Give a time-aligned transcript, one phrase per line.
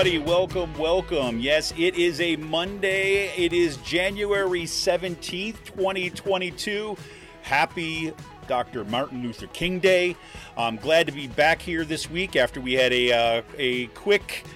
[0.00, 1.40] everybody, welcome, welcome.
[1.40, 3.28] Yes, it is a Monday.
[3.36, 6.96] It is January 17th, 2022.
[7.42, 8.10] Happy
[8.48, 8.86] Dr.
[8.86, 10.16] Martin Luther King Day.
[10.56, 14.46] I'm glad to be back here this week after we had a, uh, a quick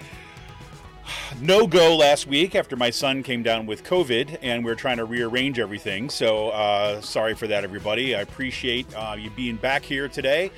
[1.43, 4.97] no go last week after my son came down with COVID and we are trying
[4.97, 6.09] to rearrange everything.
[6.09, 8.15] So uh, sorry for that, everybody.
[8.15, 10.51] I appreciate uh, you being back here today.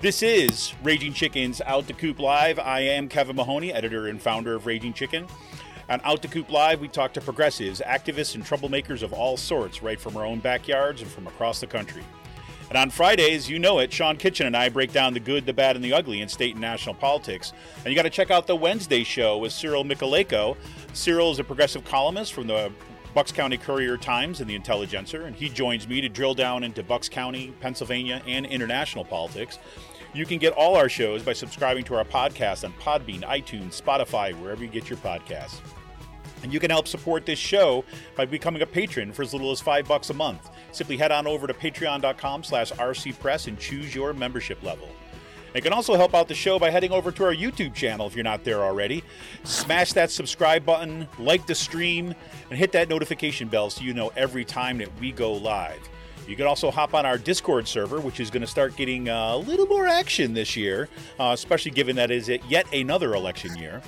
[0.00, 2.60] This is Raging Chicken's Out to Coop Live.
[2.60, 5.26] I am Kevin Mahoney, editor and founder of Raging Chicken.
[5.90, 9.82] On Out to Coop Live, we talk to progressives, activists, and troublemakers of all sorts,
[9.82, 12.04] right from our own backyards and from across the country.
[12.68, 15.52] And on Fridays, you know it, Sean Kitchen and I break down the good, the
[15.52, 17.52] bad, and the ugly in state and national politics.
[17.78, 20.56] And you got to check out the Wednesday show with Cyril Mychalejko.
[20.92, 22.70] Cyril is a progressive columnist from the
[23.14, 26.82] Bucks County Courier Times and the Intelligencer, and he joins me to drill down into
[26.82, 29.58] Bucks County, Pennsylvania, and international politics.
[30.14, 34.38] You can get all our shows by subscribing to our podcast on Podbean, iTunes, Spotify,
[34.40, 35.60] wherever you get your podcasts.
[36.42, 37.84] And you can help support this show
[38.16, 40.48] by becoming a patron for as little as five bucks a month.
[40.72, 44.88] Simply head on over to patreon.com slash rcpress and choose your membership level.
[45.54, 48.14] You can also help out the show by heading over to our YouTube channel if
[48.14, 49.02] you're not there already.
[49.44, 52.14] Smash that subscribe button, like the stream,
[52.50, 55.80] and hit that notification bell so you know every time that we go live.
[56.28, 59.32] You can also hop on our Discord server, which is going to start getting uh,
[59.34, 63.56] a little more action this year, uh, especially given that is it yet another election
[63.56, 63.80] year.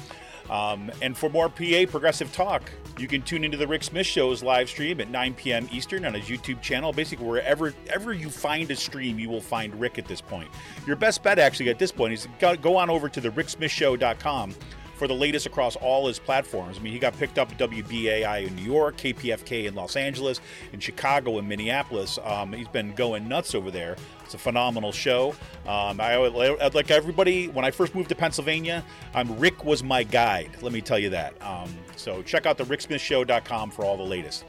[0.51, 4.43] Um, and for more PA progressive talk, you can tune into the Rick Smith Show's
[4.43, 5.69] live stream at 9 p.m.
[5.71, 6.93] Eastern on his YouTube channel.
[6.93, 10.51] Basically, wherever ever you find a stream, you will find Rick at this point.
[10.89, 14.55] Your best bet, actually, at this point, is go on over to the ricksmithshow.com
[15.01, 16.77] for the latest across all his platforms.
[16.77, 20.43] I mean, he got picked up at WBAI in New York, KPFK in Los Angeles,
[20.75, 22.19] in Chicago, and Minneapolis.
[22.23, 23.97] Um, he's been going nuts over there.
[24.27, 25.31] It's a phenomenal show.
[25.67, 27.49] Um, I like everybody.
[27.49, 28.85] When I first moved to Pennsylvania,
[29.15, 30.51] um, Rick was my guide.
[30.61, 31.33] Let me tell you that.
[31.43, 34.45] Um, so check out the RickSmithShow.com for all the latest.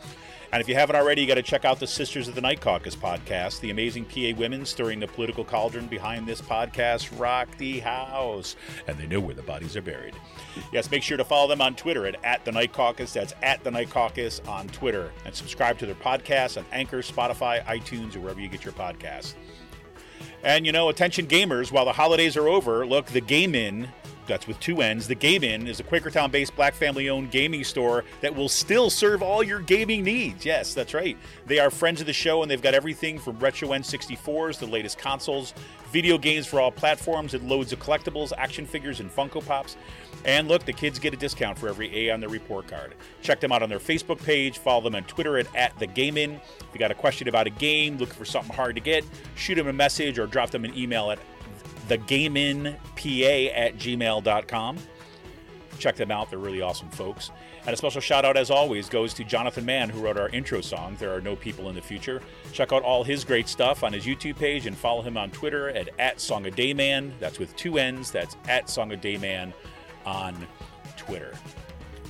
[0.54, 2.60] And if you haven't already, you got to check out the Sisters of the Night
[2.60, 3.62] Caucus podcast.
[3.62, 8.98] The amazing PA women stirring the political cauldron behind this podcast rock the house, and
[8.98, 10.14] they know where the bodies are buried.
[10.74, 13.14] Yes, make sure to follow them on Twitter at, at the Night Caucus.
[13.14, 17.64] That's at the Night Caucus on Twitter, and subscribe to their podcast on Anchor, Spotify,
[17.64, 19.36] iTunes, or wherever you get your podcasts.
[20.44, 23.88] And you know, attention gamers, while the holidays are over, look, the Game Inn,
[24.32, 27.66] that's with two N's, the Game Inn is a Quakertown based black family owned gaming
[27.66, 30.46] store that will still serve all your gaming needs.
[30.46, 31.18] Yes, that's right.
[31.48, 34.98] They are friends of the show and they've got everything from retro N64s, the latest
[34.98, 35.54] consoles,
[35.92, 39.76] video games for all platforms, and loads of collectibles, action figures, and Funko Pops.
[40.24, 42.94] And look, the kids get a discount for every A on their report card.
[43.22, 44.60] Check them out on their Facebook page.
[44.60, 46.36] Follow them on Twitter at, at the Game Inn.
[46.36, 49.04] If you got a question about a game, looking for something hard to get,
[49.36, 51.20] shoot them a message or drop them an email at
[51.88, 54.78] thegameinpa at gmail.com.
[55.80, 56.30] Check them out.
[56.30, 57.32] They're really awesome folks.
[57.66, 60.62] And a special shout out, as always, goes to Jonathan Mann, who wrote our intro
[60.62, 62.22] song, There Are No People in the Future.
[62.52, 65.70] Check out all his great stuff on his YouTube page and follow him on Twitter
[65.70, 66.44] at, at Song.
[66.44, 68.10] That's with two N's.
[68.10, 68.92] That's at Song
[70.06, 70.48] on
[70.98, 71.34] Twitter.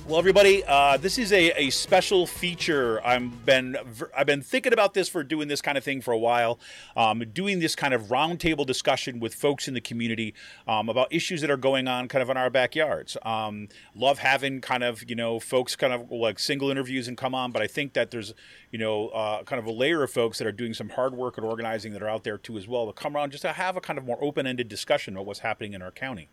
[0.08, 3.00] Well, everybody, uh, this is a, a special feature.
[3.06, 3.76] I've been
[4.14, 6.58] I've been thinking about this for doing this kind of thing for a while.
[6.96, 10.34] Um, doing this kind of roundtable discussion with folks in the community
[10.66, 13.16] um, about issues that are going on, kind of in our backyards.
[13.22, 17.32] Um, love having kind of you know folks kind of like single interviews and come
[17.32, 18.34] on, but I think that there's
[18.72, 21.38] you know uh, kind of a layer of folks that are doing some hard work
[21.38, 23.76] and organizing that are out there too as well to come around just to have
[23.76, 26.28] a kind of more open ended discussion of what's happening in our county.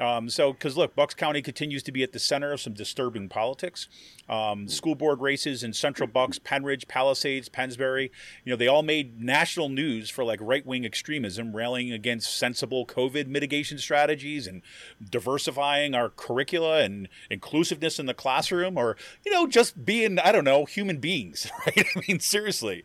[0.00, 3.28] Um, so, because look, Bucks County continues to be at the center of some disturbing
[3.28, 3.86] politics.
[4.30, 8.10] Um, school board races in Central Bucks, Pennridge, Palisades, Pennsbury,
[8.44, 12.86] you know, they all made national news for like right wing extremism, railing against sensible
[12.86, 14.62] COVID mitigation strategies and
[15.10, 20.44] diversifying our curricula and inclusiveness in the classroom, or, you know, just being, I don't
[20.44, 21.86] know, human beings, right?
[21.94, 22.84] I mean, seriously.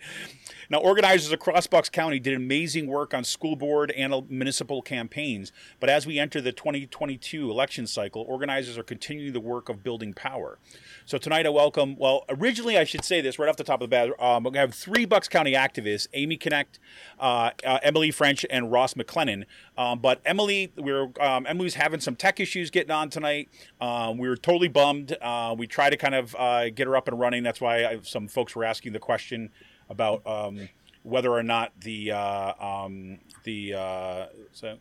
[0.69, 5.89] Now, organizers across Bucks County did amazing work on school board and municipal campaigns, but
[5.89, 10.57] as we enter the 2022 election cycle, organizers are continuing the work of building power.
[11.05, 13.89] So tonight I welcome, well, originally I should say this right off the top of
[13.89, 16.79] the bat, um, we have three Bucks County activists, Amy Connect,
[17.19, 19.45] uh, uh, Emily French, and Ross McLennan.
[19.77, 23.49] Um, but Emily, we are um, Emily's having some tech issues getting on tonight.
[23.79, 25.15] Um, we were totally bummed.
[25.21, 27.43] Uh, we tried to kind of uh, get her up and running.
[27.43, 29.51] That's why I, some folks were asking the question
[29.89, 30.69] about um,
[31.03, 34.77] whether or not the uh, um, the uh, so.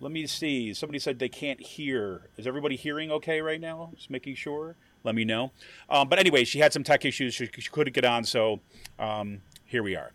[0.00, 0.74] Let me see.
[0.74, 2.22] Somebody said they can't hear.
[2.36, 3.90] Is everybody hearing okay right now?
[3.96, 4.76] Just making sure.
[5.02, 5.50] Let me know.
[5.90, 7.34] Um, but anyway, she had some tech issues.
[7.34, 8.60] She, she couldn't get on, so
[9.00, 10.12] um, here we are.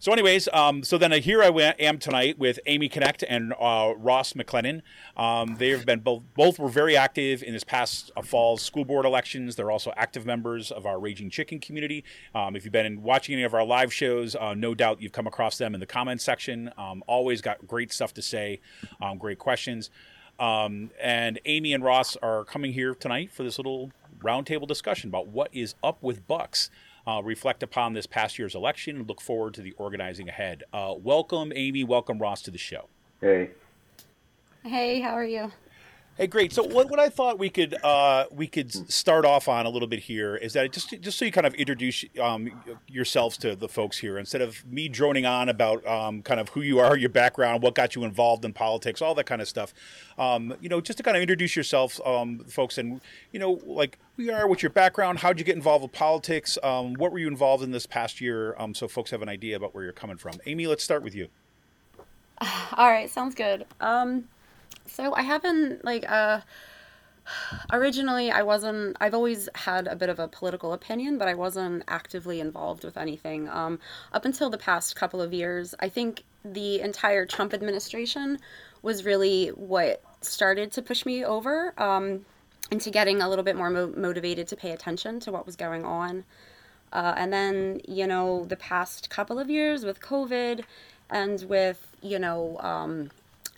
[0.00, 1.48] So, anyways, um, so then here I
[1.78, 4.80] am tonight with Amy Connect and uh, Ross McLennan.
[5.16, 8.84] Um, they have been both both were very active in this past uh, fall's school
[8.84, 9.56] board elections.
[9.56, 12.02] They're also active members of our Raging Chicken community.
[12.34, 15.26] Um, if you've been watching any of our live shows, uh, no doubt you've come
[15.26, 16.70] across them in the comments section.
[16.78, 18.60] Um, always got great stuff to say,
[19.02, 19.90] um, great questions.
[20.38, 25.28] Um, and Amy and Ross are coming here tonight for this little roundtable discussion about
[25.28, 26.70] what is up with Bucks
[27.06, 30.64] uh, reflect upon this past year's election, and look forward to the organizing ahead.
[30.72, 31.84] Uh, welcome, Amy.
[31.84, 32.88] Welcome, Ross, to the show.
[33.20, 33.50] Hey.
[34.62, 35.52] Hey, how are you?
[36.16, 36.52] Hey, great.
[36.52, 39.88] So what, what I thought we could uh, we could start off on a little
[39.88, 43.68] bit here is that just just so you kind of introduce um, yourselves to the
[43.68, 47.08] folks here instead of me droning on about um, kind of who you are, your
[47.08, 49.74] background, what got you involved in politics, all that kind of stuff.
[50.16, 53.00] Um, you know, just to kind of introduce yourself, um, folks, and
[53.32, 56.56] you know, like who you are, what's your background, how'd you get involved with politics,
[56.62, 59.56] um, what were you involved in this past year, um, so folks have an idea
[59.56, 60.34] about where you're coming from.
[60.46, 61.26] Amy, let's start with you.
[62.76, 63.66] All right, sounds good.
[63.80, 64.28] Um,
[64.86, 66.40] so I haven't like uh
[67.72, 71.84] originally I wasn't I've always had a bit of a political opinion, but I wasn't
[71.88, 73.48] actively involved with anything.
[73.48, 73.78] Um
[74.12, 78.38] up until the past couple of years, I think the entire Trump administration
[78.82, 82.24] was really what started to push me over um
[82.70, 85.84] into getting a little bit more mo- motivated to pay attention to what was going
[85.84, 86.24] on.
[86.92, 90.64] Uh, and then, you know, the past couple of years with COVID
[91.10, 93.10] and with, you know, um,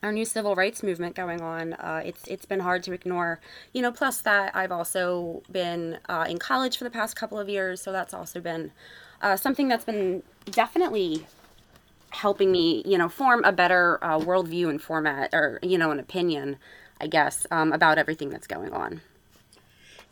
[0.03, 3.41] our new civil rights movement going on, uh, it's it's been hard to ignore.
[3.73, 7.49] You know, plus that I've also been uh, in college for the past couple of
[7.49, 8.73] years, so that's also been
[9.23, 11.27] uh, something that's been definitely
[12.11, 15.99] helping me, you know, form a better uh, worldview and format, or you know, an
[15.99, 16.57] opinion,
[17.01, 19.01] I guess, um, about everything that's going on.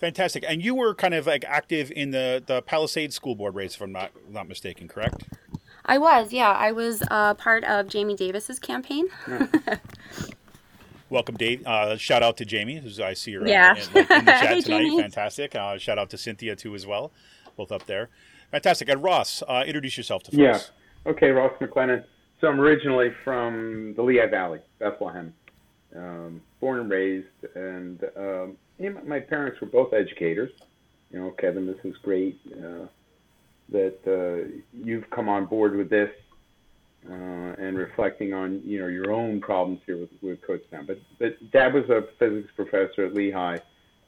[0.01, 0.45] Fantastic.
[0.47, 3.81] And you were kind of like active in the the Palisades School Board race, if
[3.81, 5.25] I'm not not mistaken, correct?
[5.87, 6.51] I was, yeah.
[6.51, 9.07] I was uh, part of Jamie Davis's campaign.
[11.11, 11.65] Welcome, Dave.
[11.67, 13.75] Uh, shout out to Jamie, who's I see her Yeah.
[13.77, 14.79] in, in the chat Hey, tonight.
[14.83, 15.01] Jamie.
[15.03, 15.55] Fantastic.
[15.55, 17.13] Uh, shout out to Cynthia too as well,
[17.57, 18.09] both up there.
[18.51, 18.89] Fantastic.
[18.89, 20.39] And Ross, uh, introduce yourself to folks.
[20.41, 21.11] Yeah.
[21.11, 22.05] Okay, Ross McLennan.
[22.41, 25.33] So I'm originally from the Lehigh Valley, Bethlehem,
[25.95, 30.51] um, born and raised, and um, my- my parents were both educators.
[31.11, 32.87] You know, Kevin, this is great uh,
[33.71, 36.11] that uh, you've come on board with this
[37.09, 40.87] uh, and reflecting on you know your own problems here with, with Kutztown.
[40.87, 43.59] But but Dad was a physics professor at Lehigh,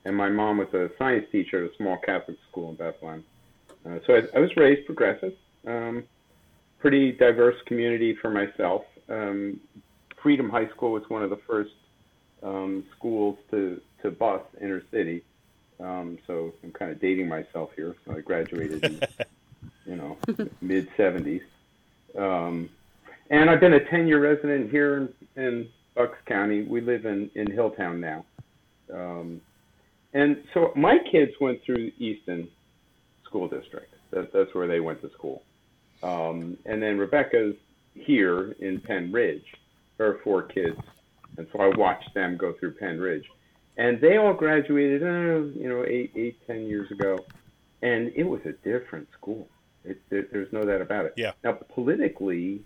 [0.04, 3.24] and my mom was a science teacher at a small Catholic school in Bethlehem.
[3.84, 5.34] Uh, so I, I was raised progressive.
[5.66, 6.04] Um,
[6.78, 8.82] pretty diverse community for myself.
[9.08, 9.60] Um,
[10.22, 11.72] Freedom High School was one of the first
[12.42, 15.22] um, schools to, to bus inner city.
[15.78, 17.94] Um, so I'm kind of dating myself here.
[18.04, 19.00] So I graduated in,
[19.86, 20.18] you know,
[20.60, 21.42] mid 70s.
[22.18, 22.68] Um,
[23.30, 24.96] and I've been a 10 year resident here
[25.36, 26.62] in, in Bucks County.
[26.62, 28.24] We live in, in Hilltown now.
[28.92, 29.40] Um,
[30.12, 32.48] and so my kids went through Easton
[33.24, 33.92] School District.
[34.10, 35.42] That, that's where they went to school.
[36.02, 37.56] Um, and then Rebecca's
[37.94, 39.44] here in Pennridge,
[39.98, 40.78] her four kids,
[41.36, 43.24] and so I watched them go through Pennridge,
[43.76, 47.18] and they all graduated, uh, you know, eight, eight, ten years ago,
[47.82, 49.48] and it was a different school.
[49.86, 51.14] It, there, there's no doubt about it.
[51.16, 51.32] Yeah.
[51.44, 52.62] Now politically,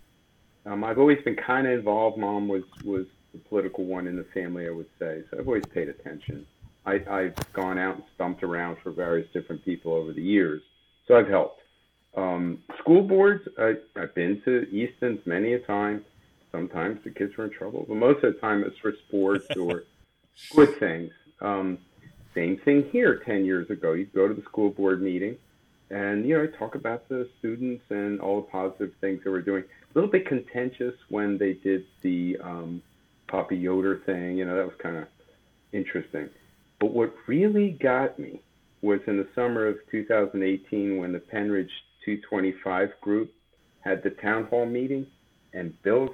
[0.65, 2.17] um, I've always been kind of involved.
[2.17, 5.65] Mom was was the political one in the family, I would say, so I've always
[5.73, 6.45] paid attention.
[6.85, 10.61] I, I've gone out and stumped around for various different people over the years,
[11.07, 11.61] so I've helped.
[12.17, 16.03] Um, school boards, I, I've been to Easton's many a time.
[16.51, 19.85] Sometimes the kids were in trouble, but most of the time it's for sports or
[20.53, 21.11] good things.
[21.39, 21.77] Um,
[22.35, 23.93] same thing here 10 years ago.
[23.93, 25.37] You'd go to the school board meeting
[25.91, 29.63] and, you know, talk about the students and all the positive things they were doing.
[29.63, 32.81] A little bit contentious when they did the um,
[33.27, 34.37] Papa Yoder thing.
[34.37, 35.07] You know, that was kind of
[35.73, 36.29] interesting.
[36.79, 38.41] But what really got me
[38.81, 41.69] was in the summer of 2018 when the Pennridge
[42.05, 43.31] 225 group
[43.81, 45.05] had the town hall meeting,
[45.53, 46.09] and Bill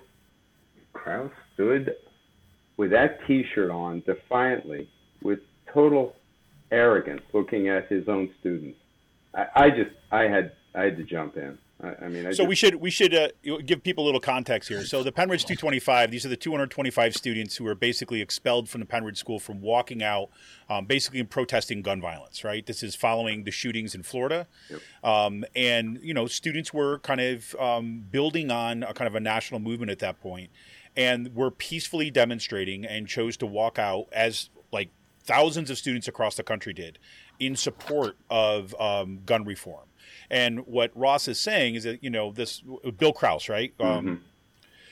[0.93, 1.93] Krause stood
[2.77, 4.89] with that T-shirt on defiantly,
[5.21, 5.39] with
[5.73, 6.15] total
[6.71, 8.77] arrogance, looking at his own students.
[9.37, 11.57] I, I just, I had, I had to jump in.
[11.81, 13.29] I, I mean, I So just, we should we should uh,
[13.65, 14.83] give people a little context here.
[14.83, 18.87] So the Pennridge 225, these are the 225 students who were basically expelled from the
[18.87, 20.29] Pennridge School from walking out,
[20.69, 22.43] um, basically protesting gun violence.
[22.43, 22.65] Right.
[22.65, 24.47] This is following the shootings in Florida,
[25.03, 29.19] um, and you know students were kind of um, building on a kind of a
[29.19, 30.49] national movement at that point,
[30.95, 34.89] and were peacefully demonstrating and chose to walk out as like
[35.23, 36.97] thousands of students across the country did
[37.39, 39.85] in support of um, gun reform.
[40.29, 42.61] And what Ross is saying is that you know this
[42.97, 44.21] Bill Krause, right, um,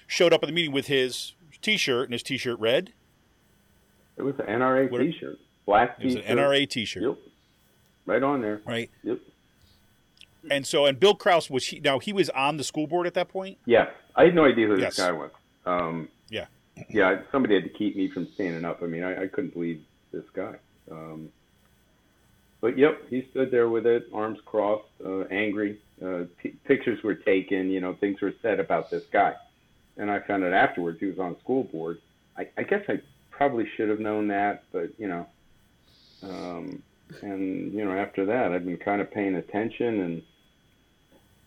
[0.07, 2.93] showed up at the meeting with his T-shirt, and his T-shirt read
[4.17, 6.37] it was an NRA What- T-shirt, black it was an T-shirt.
[6.37, 7.17] NRA T-shirt, Yep,
[8.05, 8.61] right on there.
[8.65, 8.89] right?
[9.03, 9.19] Yep.
[10.49, 13.13] And so, and Bill Krause was he now he was on the school board at
[13.15, 13.57] that point.
[13.65, 14.95] Yeah, I had no idea who Yes.
[14.95, 15.31] this guy was.
[15.65, 16.45] Um, Yeah.
[16.89, 18.81] yeah, somebody had to keep me from standing up.
[18.83, 20.55] I mean, I, I couldn't believe this guy.
[20.91, 21.29] Um,
[22.65, 25.77] but yep, he stood there with it, arms crossed, uh, angry.
[26.03, 27.69] Uh, p- pictures were taken.
[27.69, 29.35] You know, things were said about this guy.
[29.97, 31.99] And I found out afterwards he was on school board.
[32.35, 35.27] I, I guess I probably should have known that, but you know.
[36.23, 36.81] Um,
[37.21, 40.23] and you know, after that, I've been kind of paying attention, and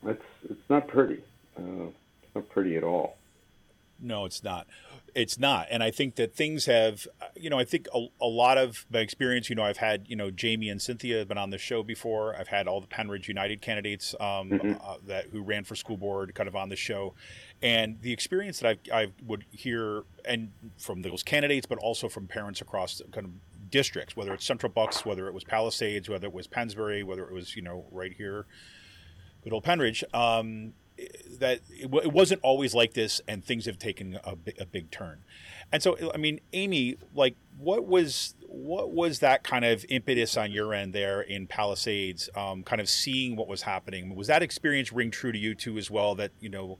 [0.04, 1.20] it's it's not pretty.
[1.58, 1.88] Uh,
[2.22, 3.16] it's not pretty at all.
[4.00, 4.68] No, it's not.
[5.14, 5.66] It's not.
[5.70, 9.00] And I think that things have, you know, I think a, a lot of my
[9.00, 11.82] experience, you know, I've had, you know, Jamie and Cynthia have been on the show
[11.82, 12.36] before.
[12.36, 16.34] I've had all the Pennridge United candidates um, uh, that who ran for school board
[16.34, 17.14] kind of on the show.
[17.62, 22.26] And the experience that I, I would hear and from those candidates, but also from
[22.26, 23.32] parents across kind of
[23.70, 27.32] districts, whether it's Central Bucks, whether it was Palisades, whether it was Pennsbury, whether it
[27.32, 28.46] was, you know, right here,
[29.42, 30.72] good old Pennridge, um,
[31.38, 35.22] that it, it wasn't always like this, and things have taken a, a big turn.
[35.70, 40.50] And so, I mean, Amy, like, what was what was that kind of impetus on
[40.50, 42.30] your end there in Palisades?
[42.34, 44.14] Um, kind of seeing what was happening.
[44.14, 46.14] Was that experience ring true to you too as well?
[46.14, 46.78] That you know,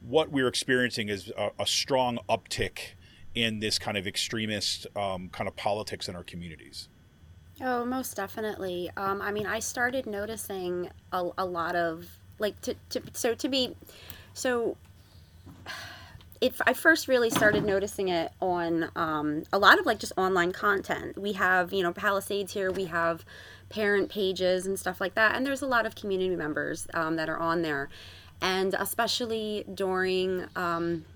[0.00, 2.94] what we're experiencing is a, a strong uptick
[3.34, 6.88] in this kind of extremist um, kind of politics in our communities.
[7.60, 8.90] Oh, most definitely.
[8.96, 12.06] Um, I mean, I started noticing a, a lot of
[12.38, 13.76] like to, to so to be
[14.32, 14.76] so
[16.44, 20.52] it I first really started noticing it on um, a lot of like just online
[20.52, 21.16] content.
[21.18, 22.70] We have you know Palisades here.
[22.70, 23.24] We have
[23.70, 27.28] parent pages and stuff like that, and there's a lot of community members um, that
[27.30, 27.88] are on there,
[28.40, 30.46] and especially during.
[30.54, 31.06] Um,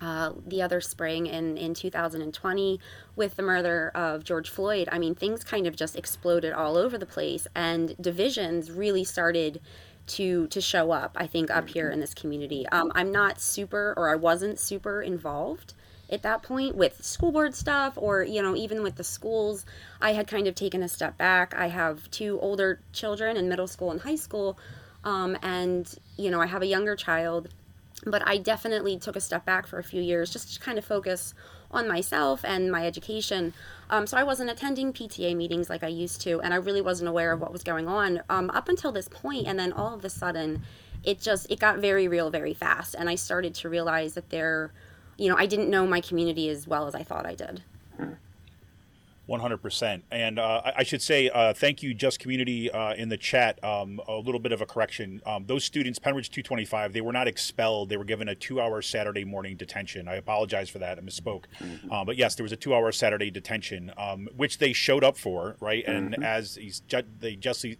[0.00, 2.80] uh, the other spring in, in 2020
[3.14, 6.98] with the murder of George Floyd, I mean, things kind of just exploded all over
[6.98, 9.60] the place, and divisions really started
[10.06, 11.16] to to show up.
[11.16, 15.02] I think up here in this community, um, I'm not super, or I wasn't super
[15.02, 15.74] involved
[16.10, 19.64] at that point with school board stuff, or you know, even with the schools.
[20.00, 21.54] I had kind of taken a step back.
[21.54, 24.58] I have two older children in middle school and high school,
[25.04, 27.48] um, and you know, I have a younger child
[28.06, 30.84] but I definitely took a step back for a few years just to kind of
[30.84, 31.34] focus
[31.74, 33.52] on myself and my education.
[33.90, 37.08] Um, so I wasn't attending PTA meetings like I used to, and I really wasn't
[37.08, 39.46] aware of what was going on um, up until this point.
[39.46, 40.62] And then all of a sudden,
[41.02, 44.72] it just it got very real very fast, and I started to realize that there,
[45.18, 47.62] you know, I didn't know my community as well as I thought I did.
[49.26, 53.08] One hundred percent, and uh, I- should say uh, thank you, Just Community, uh, in
[53.08, 53.62] the chat.
[53.64, 57.00] Um, a little bit of a correction: um, those students, Pennridge two twenty five, they
[57.00, 60.08] were not expelled; they were given a two hour Saturday morning detention.
[60.08, 61.44] I apologize for that; I misspoke.
[61.90, 65.16] Uh, but yes, there was a two hour Saturday detention, um, which they showed up
[65.16, 65.84] for, right?
[65.86, 67.78] And as he's ju- they justly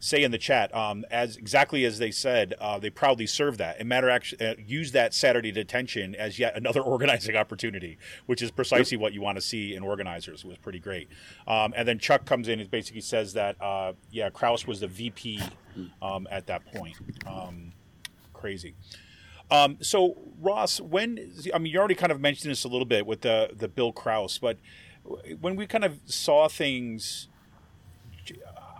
[0.00, 3.76] say in the chat, um, as exactly as they said, uh, they proudly serve that
[3.78, 8.50] and matter actually uh, use that Saturday detention as yet another organizing opportunity, which is
[8.50, 10.42] precisely what you want to see in organizers.
[10.42, 11.08] It was pretty great.
[11.46, 14.88] Um, and then Chuck comes in and basically says that uh, yeah, Kraus was the
[14.88, 15.42] VP
[16.00, 16.96] um, at that point.
[17.26, 17.72] Um,
[18.32, 18.74] crazy.
[19.50, 23.04] Um, so Ross, when I mean, you already kind of mentioned this a little bit
[23.06, 24.58] with the the Bill Kraus, but
[25.40, 27.28] when we kind of saw things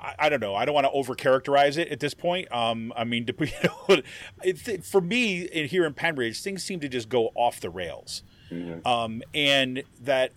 [0.01, 0.55] I, I don't know.
[0.55, 2.51] I don't want to overcharacterize it at this point.
[2.53, 4.03] Um, I mean, to, you know,
[4.43, 8.23] it, for me, in, here in Pennridge, things seem to just go off the rails,
[8.85, 10.33] um, and that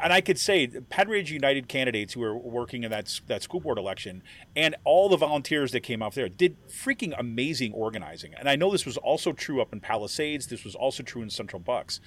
[0.00, 3.78] and I could say Pennridge United candidates who were working in that that school board
[3.78, 4.22] election
[4.56, 8.34] and all the volunteers that came out there did freaking amazing organizing.
[8.34, 10.48] And I know this was also true up in Palisades.
[10.48, 12.00] This was also true in Central Bucks.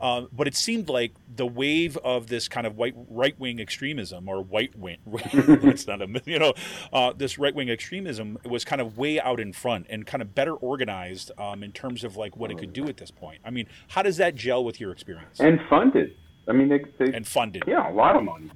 [0.00, 4.28] Uh, but it seemed like the wave of this kind of white right wing extremism
[4.28, 6.54] or white wing, it's not a you know,
[6.92, 10.34] uh, this right wing extremism was kind of way out in front and kind of
[10.34, 13.40] better organized um, in terms of like what it could do at this point.
[13.44, 15.40] I mean, how does that gel with your experience?
[15.40, 16.14] And funded.
[16.48, 17.64] I mean, they, they and funded.
[17.66, 18.50] Yeah, a lot of money.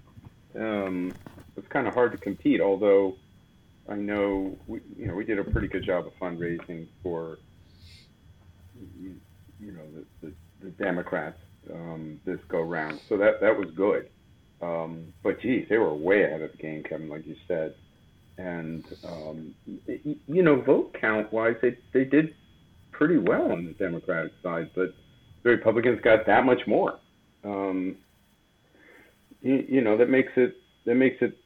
[0.59, 1.13] Um,
[1.57, 2.61] it's kind of hard to compete.
[2.61, 3.17] Although
[3.89, 7.39] I know we, you know, we did a pretty good job of fundraising for,
[8.99, 9.15] you,
[9.61, 11.39] you know, the, the, the Democrats
[11.73, 13.01] um, this go round.
[13.09, 14.09] So that that was good.
[14.61, 17.75] Um, but geez, they were way ahead of the game, Kevin, like you said.
[18.39, 22.35] And um, you know, vote count wise, they they did
[22.91, 24.95] pretty well on the Democratic side, but
[25.43, 26.99] the Republicans got that much more
[27.45, 27.97] um,
[29.41, 31.37] you, you know that makes it that makes it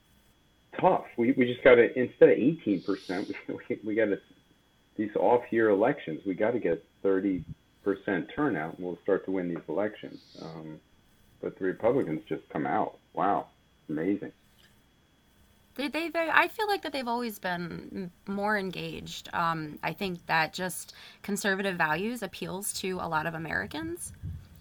[0.81, 1.05] tough.
[1.17, 4.21] We we just got to instead of eighteen percent, we we got to
[4.97, 6.23] these off year elections.
[6.27, 7.45] We got to get thirty
[7.83, 10.21] percent turnout, and we'll start to win these elections.
[10.43, 10.81] Um,
[11.41, 12.99] but the Republicans just come out.
[13.15, 13.47] Wow,
[13.89, 14.33] amazing.
[15.77, 19.29] They, they I feel like that they've always been more engaged.
[19.35, 24.13] Um, I think that just conservative values appeals to a lot of Americans.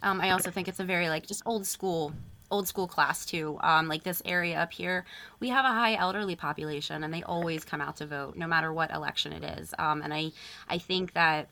[0.06, 2.14] Um, I also think it's a very like just old school
[2.52, 3.58] old school class too.
[3.62, 5.04] Um, like this area up here,
[5.40, 8.72] we have a high elderly population, and they always come out to vote, no matter
[8.72, 9.74] what election it is.
[9.80, 10.32] Um, and I,
[10.70, 11.50] I think that,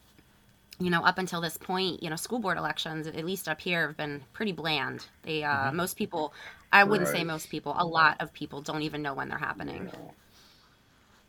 [0.79, 3.87] you know, up until this point, you know, school board elections, at least up here,
[3.87, 5.07] have been pretty bland.
[5.23, 5.77] They, uh, mm-hmm.
[5.77, 6.31] most people,
[6.71, 7.17] I wouldn't right.
[7.17, 9.89] say most people, a lot of people don't even know when they're happening.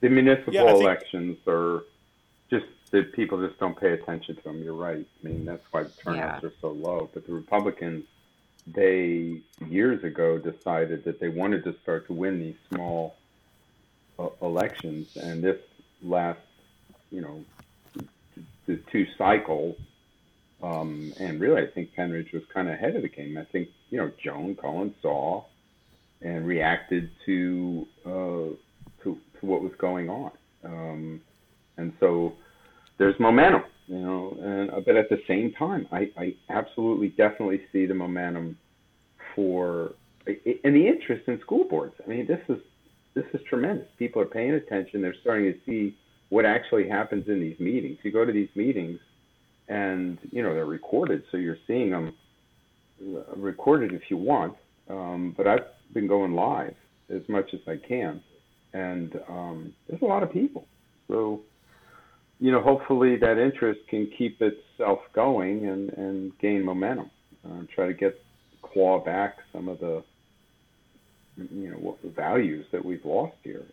[0.01, 0.83] The municipal yeah, think...
[0.83, 1.85] elections are
[2.51, 4.63] just that people just don't pay attention to them.
[4.63, 5.05] You're right.
[5.05, 6.49] I mean, that's why the turnouts yeah.
[6.49, 7.11] are so low.
[7.13, 8.05] But the Republicans,
[8.69, 13.17] they years ago decided that they wanted to start to win these small
[14.17, 15.59] uh, elections, and this
[16.03, 16.39] last,
[17.11, 17.45] you know,
[18.67, 19.77] the two cycles,
[20.63, 23.37] um, and really, I think Pennridge was kind of ahead of the game.
[23.37, 25.45] I think you know Joan Cullen saw
[26.23, 28.55] and reacted to uh,
[29.03, 30.31] to, to what was going on,
[30.63, 31.21] um,
[31.77, 32.37] and so
[32.99, 37.63] there's momentum, you know, and uh, but at the same time, I, I absolutely definitely
[37.73, 38.57] see the momentum
[39.35, 39.93] for
[40.27, 41.95] and the interest in school boards.
[42.05, 42.63] I mean, this is
[43.15, 43.87] this is tremendous.
[43.99, 45.03] People are paying attention.
[45.03, 45.97] They're starting to see
[46.31, 47.99] what actually happens in these meetings.
[48.03, 48.99] You go to these meetings,
[49.69, 52.15] and you know they're recorded, so you're seeing them
[53.03, 54.55] uh, recorded if you want.
[54.89, 56.75] Um, but I've been going live
[57.11, 58.23] as much as I can,
[58.73, 60.67] and um, there's a lot of people.
[61.09, 61.43] So
[62.45, 67.11] you know, hopefully that interest can keep itself going and, and gain momentum.
[67.43, 68.23] Uh, try to get
[68.61, 70.05] claw back some of the,
[71.39, 73.65] you know, what, the values that we've lost here.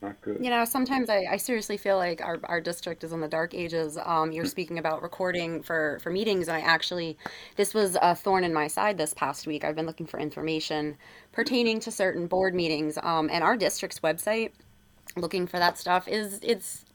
[0.00, 0.38] Not good.
[0.42, 3.52] You know, sometimes I, I seriously feel like our, our district is in the dark
[3.52, 3.98] ages.
[4.02, 7.18] Um, you're speaking about recording for, for meetings, and I actually,
[7.56, 9.64] this was a thorn in my side this past week.
[9.64, 10.96] I've been looking for information
[11.32, 14.52] pertaining to certain board meetings, um, and our district's website,
[15.14, 16.86] looking for that stuff is it's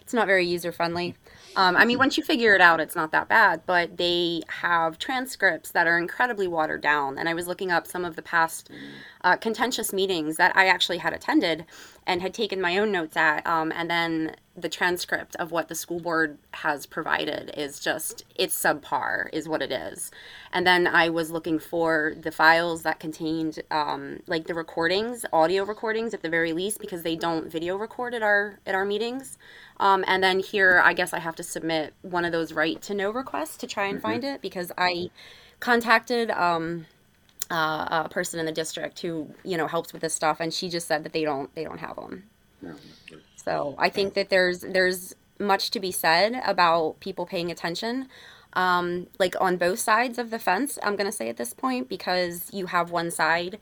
[0.00, 1.14] it's not very user friendly.
[1.54, 4.98] Um, I mean, once you figure it out, it's not that bad, but they have
[4.98, 7.18] transcripts that are incredibly watered down.
[7.18, 8.70] And I was looking up some of the past
[9.22, 11.66] uh, contentious meetings that I actually had attended
[12.06, 13.46] and had taken my own notes at.
[13.46, 18.60] Um, and then the transcript of what the school board has provided is just, it's
[18.60, 20.10] subpar, is what it is.
[20.52, 25.64] And then I was looking for the files that contained, um, like the recordings, audio
[25.64, 29.38] recordings at the very least, because they don't video record at our at our meetings.
[29.80, 32.94] Um, and then here, I guess I have to submit one of those right to
[32.94, 34.06] know requests to try and mm-hmm.
[34.06, 35.10] find it because I
[35.60, 36.86] contacted um,
[37.50, 40.68] uh, a person in the district who you know helps with this stuff, and she
[40.68, 42.24] just said that they don't they don't have them.
[42.60, 42.74] No,
[43.44, 48.08] so I think that there's there's much to be said about people paying attention.
[48.54, 51.88] Um, like on both sides of the fence, I'm going to say at this point,
[51.88, 53.58] because you have one side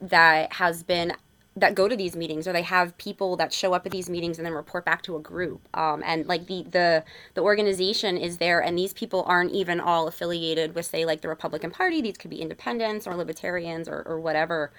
[0.00, 1.14] that has been
[1.56, 4.38] that go to these meetings or they have people that show up at these meetings
[4.38, 8.38] and then report back to a group um, and like the, the the organization is
[8.38, 12.16] there and these people aren't even all affiliated with say like the republican party these
[12.16, 14.70] could be independents or libertarians or, or whatever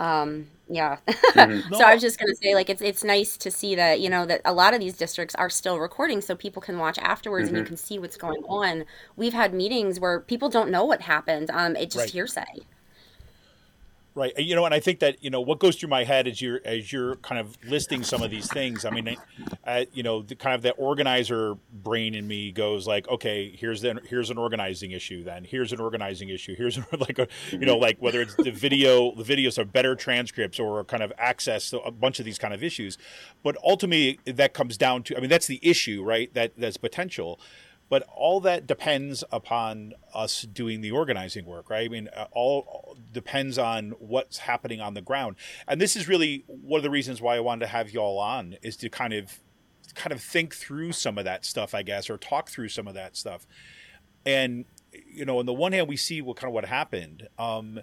[0.00, 1.74] um, yeah mm-hmm.
[1.74, 4.08] so i was just going to say like it's it's nice to see that you
[4.08, 7.48] know that a lot of these districts are still recording so people can watch afterwards
[7.48, 7.56] mm-hmm.
[7.56, 7.74] and you mm-hmm.
[7.74, 8.84] can see what's going on
[9.16, 12.10] we've had meetings where people don't know what happened um, it's just right.
[12.10, 12.60] hearsay
[14.14, 14.36] Right.
[14.36, 16.60] You know, and I think that you know what goes through my head as you're
[16.64, 18.84] as you're kind of listing some of these things.
[18.84, 19.16] I mean,
[19.64, 23.82] uh, you know, the kind of the organizer brain in me goes like, okay, here's
[23.82, 25.22] the here's an organizing issue.
[25.22, 26.56] Then here's an organizing issue.
[26.56, 30.58] Here's like a you know like whether it's the video, the videos are better transcripts
[30.58, 32.98] or kind of access to a bunch of these kind of issues.
[33.44, 36.34] But ultimately, that comes down to I mean, that's the issue, right?
[36.34, 37.38] That that's potential
[37.90, 41.84] but all that depends upon us doing the organizing work right?
[41.84, 45.36] I mean uh, all, depends on what's happening on the ground.
[45.68, 48.18] And this is really one of the reasons why i wanted to have you all
[48.18, 49.40] on is to kind of
[49.94, 52.94] kind of think through some of that stuff i guess or talk through some of
[52.94, 53.46] that stuff.
[54.24, 54.64] And
[55.06, 57.28] you know on the one hand we see what kind of what happened.
[57.38, 57.80] Um,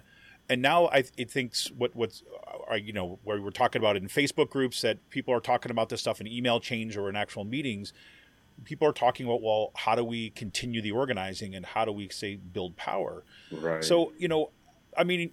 [0.50, 2.22] and now I, it thinks what what's
[2.70, 5.90] uh, you know where we're talking about in Facebook groups that people are talking about
[5.90, 7.92] this stuff in email chains or in actual meetings
[8.64, 12.08] people are talking about well how do we continue the organizing and how do we
[12.08, 13.24] say build power?
[13.50, 13.84] Right.
[13.84, 14.50] so you know
[14.96, 15.30] i mean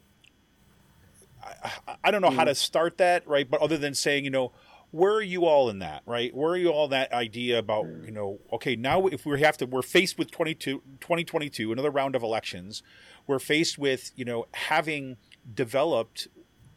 [1.44, 1.72] i,
[2.04, 2.48] I don't know how mm-hmm.
[2.48, 3.50] to start that right?
[3.50, 4.52] But other than saying you know
[4.92, 6.34] where are you all in that right?
[6.34, 9.58] Where are you all in that idea about you know okay now if we have
[9.58, 12.84] to we're faced with 22 2022 another round of elections.
[13.28, 15.18] We're faced with you know having
[15.54, 16.28] developed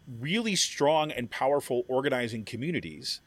[0.09, 3.21] really strong and powerful organizing communities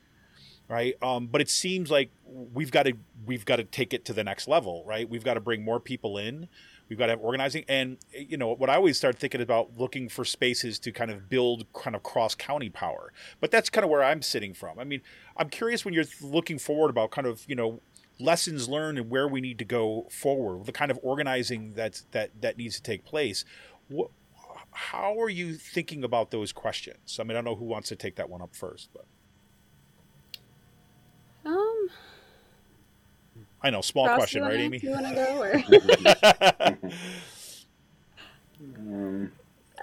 [0.71, 0.95] right?
[1.03, 2.93] Um, but it seems like we've got to
[3.25, 5.07] we've got to take it to the next level right?
[5.07, 6.47] We've got to bring more people in.
[6.87, 7.65] We've got to have organizing.
[7.67, 11.29] And you know what i always start thinking about looking for spaces to kind of
[11.29, 13.11] build kind of cross county power.
[13.41, 14.79] But that's kind of where i'm sitting from.
[14.79, 15.01] I mean
[15.35, 17.81] i'm curious when you're looking forward about kind of you know
[18.17, 22.41] lessons learned and where we need to go forward the kind of organizing that's that
[22.41, 23.43] that needs to take place.
[23.89, 24.11] What
[24.71, 27.17] how are you thinking about those questions?
[27.19, 29.05] I mean i don't know who wants to take that one up first but
[33.61, 36.79] i know small Ross, question right amy You want to go or?
[38.77, 39.31] Um,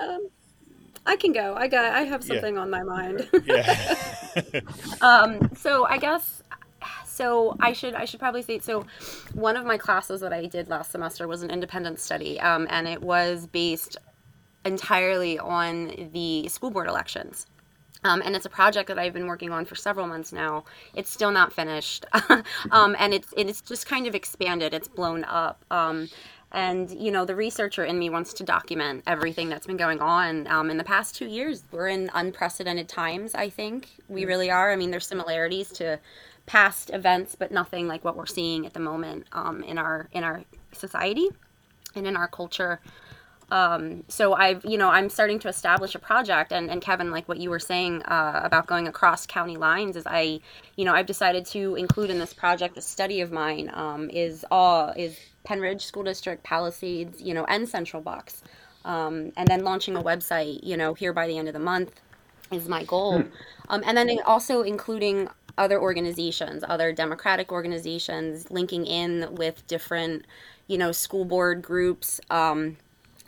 [0.00, 0.28] um,
[1.06, 1.54] I can go.
[1.54, 1.92] I got.
[1.92, 3.28] I have something on my mind.
[3.44, 3.94] yeah
[5.00, 6.42] um, so I guess.
[7.06, 8.86] So I should I should probably say so.
[9.32, 12.86] One of my classes that I did last semester was an independent study, um, and
[12.86, 13.96] it was based
[14.64, 17.46] entirely on the school board elections.
[18.04, 20.64] Um, and it's a project that I've been working on for several months now.
[20.94, 22.06] It's still not finished,
[22.70, 24.72] um, and it's it's just kind of expanded.
[24.72, 25.64] It's blown up.
[25.70, 26.08] Um,
[26.52, 30.46] and you know, the researcher in me wants to document everything that's been going on
[30.46, 31.64] um, in the past two years.
[31.70, 33.34] We're in unprecedented times.
[33.34, 34.72] I think we really are.
[34.72, 35.98] I mean, there's similarities to
[36.46, 40.24] past events, but nothing like what we're seeing at the moment um, in our in
[40.24, 41.28] our society
[41.94, 42.80] and in our culture
[43.50, 47.28] um, so I've, you know, I'm starting to establish a project and, and Kevin, like
[47.28, 50.40] what you were saying, uh, about going across county lines is I,
[50.76, 54.44] you know, I've decided to include in this project a study of mine, um, is
[54.50, 58.42] all, is Pennridge School District, Palisades, you know, and Central Bucks.
[58.84, 62.00] Um, and then launching a website, you know, here by the end of the month
[62.52, 63.24] is my goal.
[63.70, 70.24] Um, and then also including other organizations, other democratic organizations, linking in with different,
[70.68, 72.76] you know, school board groups, um,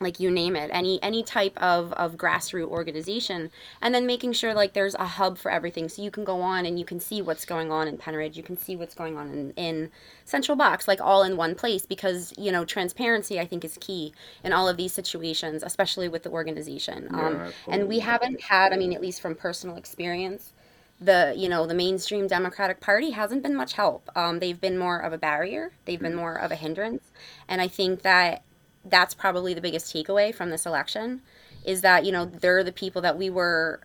[0.00, 3.50] like you name it any any type of of grassroots organization
[3.82, 5.88] and then making sure like there's a hub for everything.
[5.88, 8.42] So you can go on and you can see what's going on in pennridge you
[8.42, 9.90] can see what's going on in, in
[10.24, 14.12] central bucks like all in one place because you know transparency i think is key
[14.42, 17.08] in all of these situations especially with the organization.
[17.12, 20.52] Um, and we haven't had i mean at least from personal experience
[21.00, 24.10] the you know the mainstream democratic party hasn't been much help.
[24.14, 25.72] Um, they've been more of a barrier.
[25.86, 27.04] They've been more of a hindrance.
[27.48, 28.42] And i think that
[28.84, 31.20] that's probably the biggest takeaway from this election
[31.64, 33.80] is that you know they're the people that we were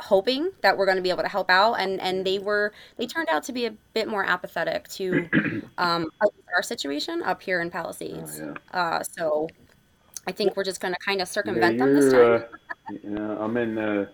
[0.00, 3.06] hoping that we're going to be able to help out and and they were they
[3.06, 5.28] turned out to be a bit more apathetic to
[5.78, 6.10] um,
[6.54, 8.40] our situation up here in palisades.
[8.40, 9.48] Oh, uh, so
[10.26, 13.18] i think we're just going to kind of circumvent yeah, them this time.
[13.18, 14.08] uh, I'm in the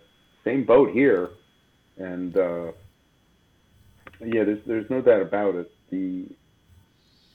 [0.45, 1.31] same boat here,
[1.99, 2.73] and uh,
[4.21, 5.71] yeah, there's there's no doubt about it.
[5.91, 6.27] The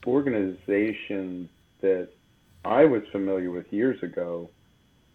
[0.08, 1.50] organization
[1.82, 2.10] that
[2.64, 4.50] I was familiar with years ago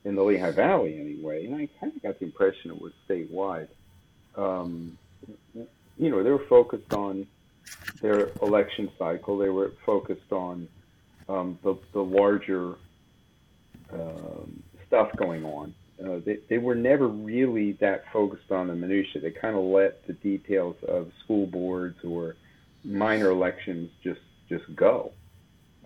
[0.04, 3.68] in the Lehigh Valley, anyway, and I kind of got the impression it was statewide.
[4.36, 4.98] Um,
[5.54, 7.26] you know, they were focused on
[8.00, 9.38] their election cycle.
[9.38, 10.68] They were focused on
[11.28, 12.74] um, the the larger
[13.92, 15.74] um, stuff going on.
[16.04, 19.20] Uh, they, they were never really that focused on the minutia.
[19.20, 22.36] They kind of let the details of school boards or
[22.82, 25.12] minor elections just just go.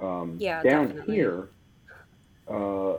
[0.00, 1.14] Um, Yeah, down definitely.
[1.14, 1.48] here,
[2.48, 2.94] uh,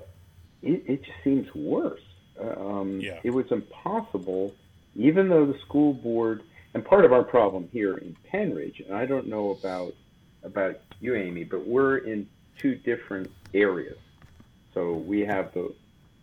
[0.62, 2.02] it, it just seems worse.
[2.40, 3.20] Uh, Um, Yeah.
[3.24, 4.54] It was impossible,
[4.96, 9.06] even though the school board, and part of our problem here in Pennridge, and I
[9.06, 9.94] don't know about
[10.44, 12.26] about you, Amy, but we're in
[12.58, 13.98] two different areas.
[14.74, 15.74] So we have the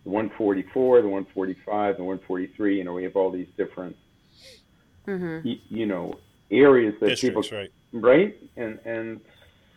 [0.03, 2.77] the 144, the 145, the 143.
[2.77, 3.95] You know, we have all these different,
[5.43, 6.13] y- you know,
[6.49, 7.71] areas that people right?
[7.91, 8.37] right?
[8.55, 9.19] And and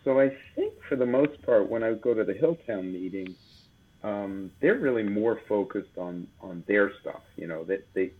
[0.03, 3.35] so I think for the most part, when I go to the Hilltown meeting,
[4.03, 7.21] um, they're really more focused on on their stuff.
[7.35, 8.11] You know, that they, I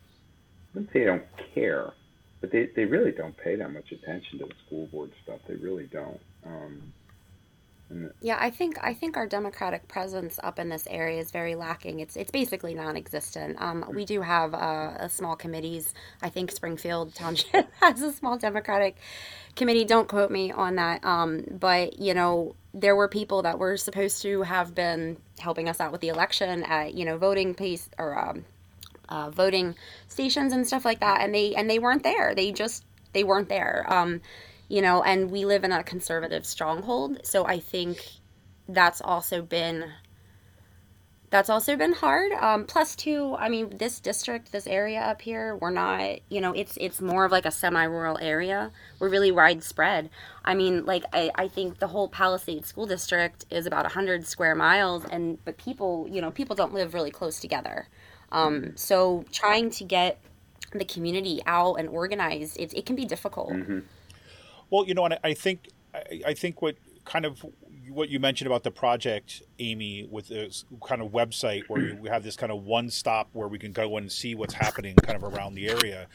[0.73, 1.23] wouldn't say they don't
[1.55, 1.91] care,
[2.39, 5.39] but they they really don't pay that much attention to the school board stuff.
[5.47, 6.19] They really don't.
[6.45, 6.93] Um,
[8.21, 11.99] Yeah, I think I think our democratic presence up in this area is very lacking.
[11.99, 13.61] It's it's basically non-existent.
[13.61, 15.93] Um, we do have uh, a small committees.
[16.21, 18.97] I think Springfield Township has a small democratic
[19.55, 19.83] committee.
[19.83, 21.03] Don't quote me on that.
[21.03, 25.79] Um, but you know, there were people that were supposed to have been helping us
[25.79, 28.45] out with the election at you know voting place or um,
[29.09, 29.75] uh, voting
[30.07, 32.33] stations and stuff like that, and they and they weren't there.
[32.35, 33.85] They just they weren't there.
[33.87, 34.21] Um,
[34.71, 37.97] you know, and we live in a conservative stronghold, so I think
[38.69, 39.91] that's also been
[41.29, 42.31] that's also been hard.
[42.33, 46.53] Um, plus, too, I mean, this district, this area up here, we're not, you know,
[46.53, 48.71] it's it's more of like a semi-rural area.
[48.99, 50.09] We're really widespread.
[50.45, 54.55] I mean, like I, I think the whole Palisade School District is about hundred square
[54.55, 57.89] miles, and but people, you know, people don't live really close together.
[58.31, 60.21] Um, so trying to get
[60.71, 63.51] the community out and organized, it, it can be difficult.
[64.71, 67.45] Well, you know, and I- think I, I think what kind of
[67.89, 72.23] what you mentioned about the project, Amy, with this kind of website where you have
[72.23, 75.23] this kind of one stop where we can go and see what's happening kind of
[75.23, 76.07] around the area.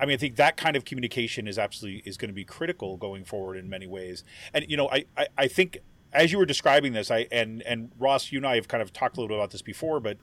[0.00, 2.96] I mean, I think that kind of communication is absolutely is going to be critical
[2.96, 4.24] going forward in many ways.
[4.54, 5.78] And you know, I, I, I think
[6.12, 8.92] as you were describing this, I and and Ross, you and I have kind of
[8.92, 10.16] talked a little bit about this before, but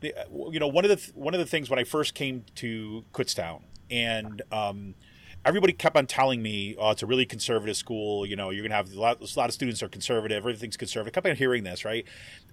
[0.00, 0.14] the,
[0.50, 3.04] you know, one of the th- one of the things when I first came to
[3.12, 4.94] Kutztown and um,
[5.44, 8.26] everybody kept on telling me, "Oh, it's a really conservative school.
[8.26, 10.38] You know, you're gonna have a lot, a lot of students are conservative.
[10.38, 12.06] Everything's conservative." I kept on hearing this, right?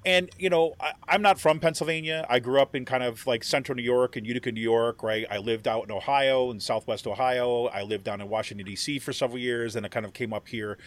[0.05, 2.25] And you know, I, I'm not from Pennsylvania.
[2.29, 5.25] I grew up in kind of like central New York and Utica, New York, right?
[5.29, 7.65] I lived out in Ohio, in Southwest Ohio.
[7.65, 8.99] I lived down in Washington D.C.
[8.99, 10.77] for several years, and I kind of came up here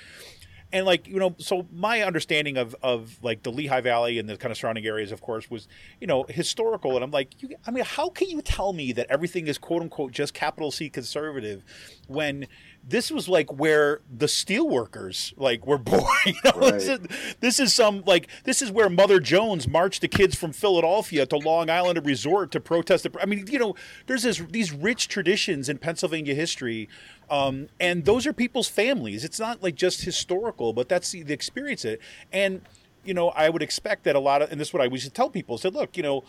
[0.73, 4.37] and like you know so my understanding of of like the lehigh valley and the
[4.37, 5.69] kind of surrounding areas of course was
[6.01, 6.95] you know historical.
[6.95, 9.83] And i'm like you, i mean how can you tell me that everything is quote
[9.83, 11.65] unquote just capital c conservative
[12.07, 12.47] when
[12.89, 17.01] this was like where the steelworkers like were born you know this, is,
[17.41, 21.37] this is some like this is where mother jones marched the kids from philadelphia to
[21.37, 23.75] long island resort to protest the, i mean you know
[24.07, 26.89] there's this these rich traditions in pennsylvania history
[27.31, 29.25] um, and those are people's families.
[29.25, 32.01] It's not like just historical, but that's the, the experience of it.
[32.33, 32.63] And
[33.05, 35.05] you know, I would expect that a lot of, and this is what I used
[35.05, 36.25] to tell people: said, look, you know,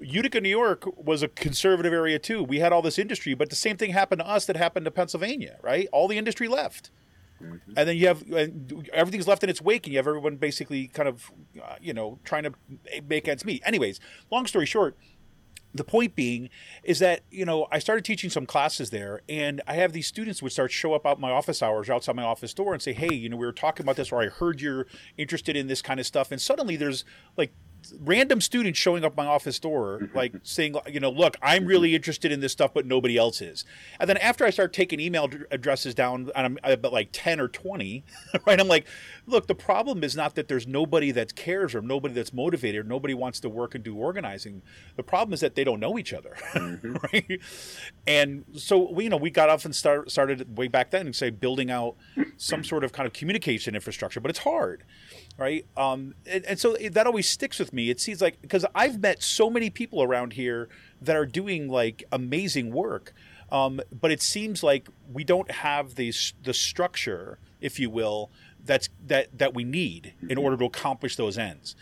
[0.00, 2.42] Utica, New York was a conservative area too.
[2.42, 4.90] We had all this industry, but the same thing happened to us that happened to
[4.90, 5.88] Pennsylvania, right?
[5.92, 6.90] All the industry left.
[7.40, 10.88] And then you have and everything's left in its wake, and you have everyone basically
[10.88, 11.30] kind of,
[11.62, 12.52] uh, you know, trying to
[13.08, 13.62] make ends meet.
[13.64, 13.98] Anyways,
[14.30, 14.96] long story short,
[15.72, 16.50] the point being
[16.82, 20.42] is that you know I started teaching some classes there, and I have these students
[20.42, 23.14] would start show up out my office hours outside my office door and say, "Hey,
[23.14, 24.86] you know, we were talking about this, or I heard you're
[25.16, 27.04] interested in this kind of stuff," and suddenly there's
[27.36, 27.52] like
[28.00, 32.32] random students showing up my office door like saying you know look i'm really interested
[32.32, 33.64] in this stuff but nobody else is.
[33.98, 37.48] And then after i start taking email addresses down and i'm about like 10 or
[37.48, 38.04] 20
[38.46, 38.86] right i'm like
[39.26, 42.88] look the problem is not that there's nobody that cares or nobody that's motivated or
[42.88, 44.62] nobody wants to work and do organizing.
[44.96, 46.36] The problem is that they don't know each other.
[46.52, 46.96] Mm-hmm.
[47.12, 47.40] Right?
[48.06, 51.16] And so we you know we got off and start, started way back then and
[51.16, 51.96] say building out
[52.36, 54.84] some sort of kind of communication infrastructure but it's hard
[55.40, 55.64] right?
[55.74, 57.88] Um, and, and so it, that always sticks with me.
[57.88, 60.68] It seems like because i've met so many people around here
[61.00, 63.12] that are doing like amazing work.
[63.50, 66.12] Um, but it seems like we don't have the
[66.44, 68.30] the structure if you will
[68.64, 71.74] that's that that we need in order to accomplish those ends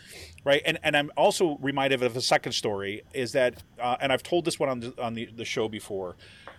[0.45, 0.61] right?
[0.65, 4.45] And and i'm also reminded of a second story is that uh, and i've told
[4.45, 6.15] this one on the, on the, the show before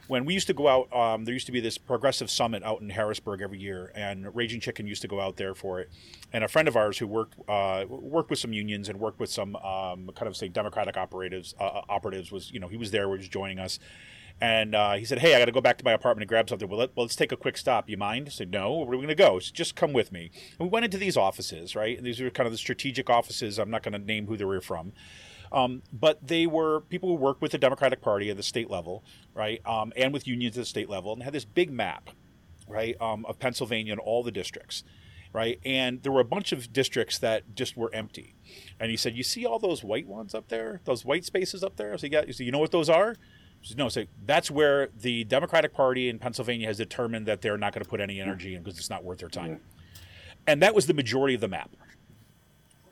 [0.09, 2.81] when we used to go out, um, there used to be this progressive summit out
[2.81, 5.91] in Harrisburg every year, and Raging Chicken used to go out there for it.
[6.33, 9.31] And a friend of ours who worked uh, worked with some unions and worked with
[9.31, 13.09] some um, kind of say Democratic operatives uh, operatives was you know he was there,
[13.09, 13.79] was joining us.
[14.43, 16.49] And uh, he said, "Hey, I got to go back to my apartment and grab
[16.49, 16.69] something.
[16.69, 17.91] Well, let, let's take a quick stop.
[17.91, 18.79] You mind?" I said, "No.
[18.79, 19.39] Where are we going to go?
[19.39, 21.97] So just come with me." And we went into these offices, right?
[21.97, 23.59] And these were kind of the strategic offices.
[23.59, 24.93] I'm not going to name who they were from.
[25.53, 29.03] Um, but they were people who worked with the Democratic Party at the state level,
[29.35, 32.11] right, um, and with unions at the state level, and had this big map,
[32.69, 34.85] right, um, of Pennsylvania and all the districts,
[35.33, 38.35] right, and there were a bunch of districts that just were empty,
[38.79, 41.77] and he said, "You see all those white ones up there, those white spaces up
[41.77, 43.17] there?" So you got, you, you know what those are?
[43.61, 47.59] He said, no, so that's where the Democratic Party in Pennsylvania has determined that they're
[47.59, 49.61] not going to put any energy in because it's not worth their time,
[50.47, 51.71] and that was the majority of the map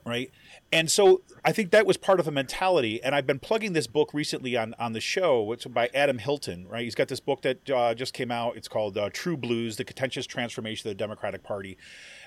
[0.09, 0.31] right?
[0.71, 3.03] And so I think that was part of a mentality.
[3.03, 5.53] And I've been plugging this book recently on on the show.
[5.53, 6.85] It's by Adam Hilton, right?
[6.85, 8.57] He's got this book that uh, just came out.
[8.57, 11.79] It's called uh, True Blues: The Contentious Transformation of the Democratic Party,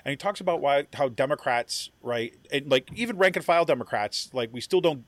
[0.04, 4.30] and he talks about why how Democrats, right, and like even rank and file Democrats,
[4.32, 5.04] like we still don't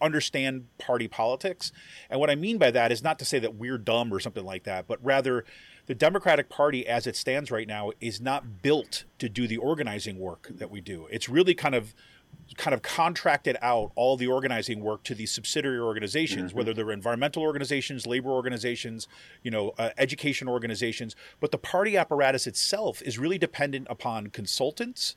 [0.00, 1.72] understand party politics.
[2.10, 4.44] And what I mean by that is not to say that we're dumb or something
[4.44, 5.44] like that, but rather
[5.86, 10.18] the Democratic Party as it stands right now is not built to do the organizing
[10.18, 11.06] work that we do.
[11.10, 11.94] It's really kind of
[12.56, 17.42] kind of contracted out all the organizing work to these subsidiary organizations, whether they're environmental
[17.42, 19.06] organizations, labor organizations,
[19.42, 21.14] you know, uh, education organizations.
[21.40, 25.14] But the party apparatus itself is really dependent upon consultants,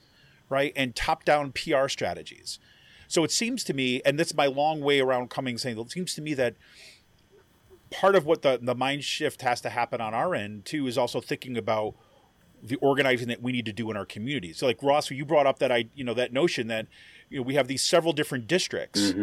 [0.49, 2.59] right, and top-down PR strategies.
[3.07, 6.13] So it seems to me, and that's my long way around coming saying, it seems
[6.15, 6.55] to me that
[7.91, 10.97] part of what the the mind shift has to happen on our end too is
[10.97, 11.93] also thinking about
[12.63, 14.57] the organizing that we need to do in our communities.
[14.57, 16.87] So like Ross, you brought up that I you know that notion that
[17.31, 19.13] you know we have these several different districts,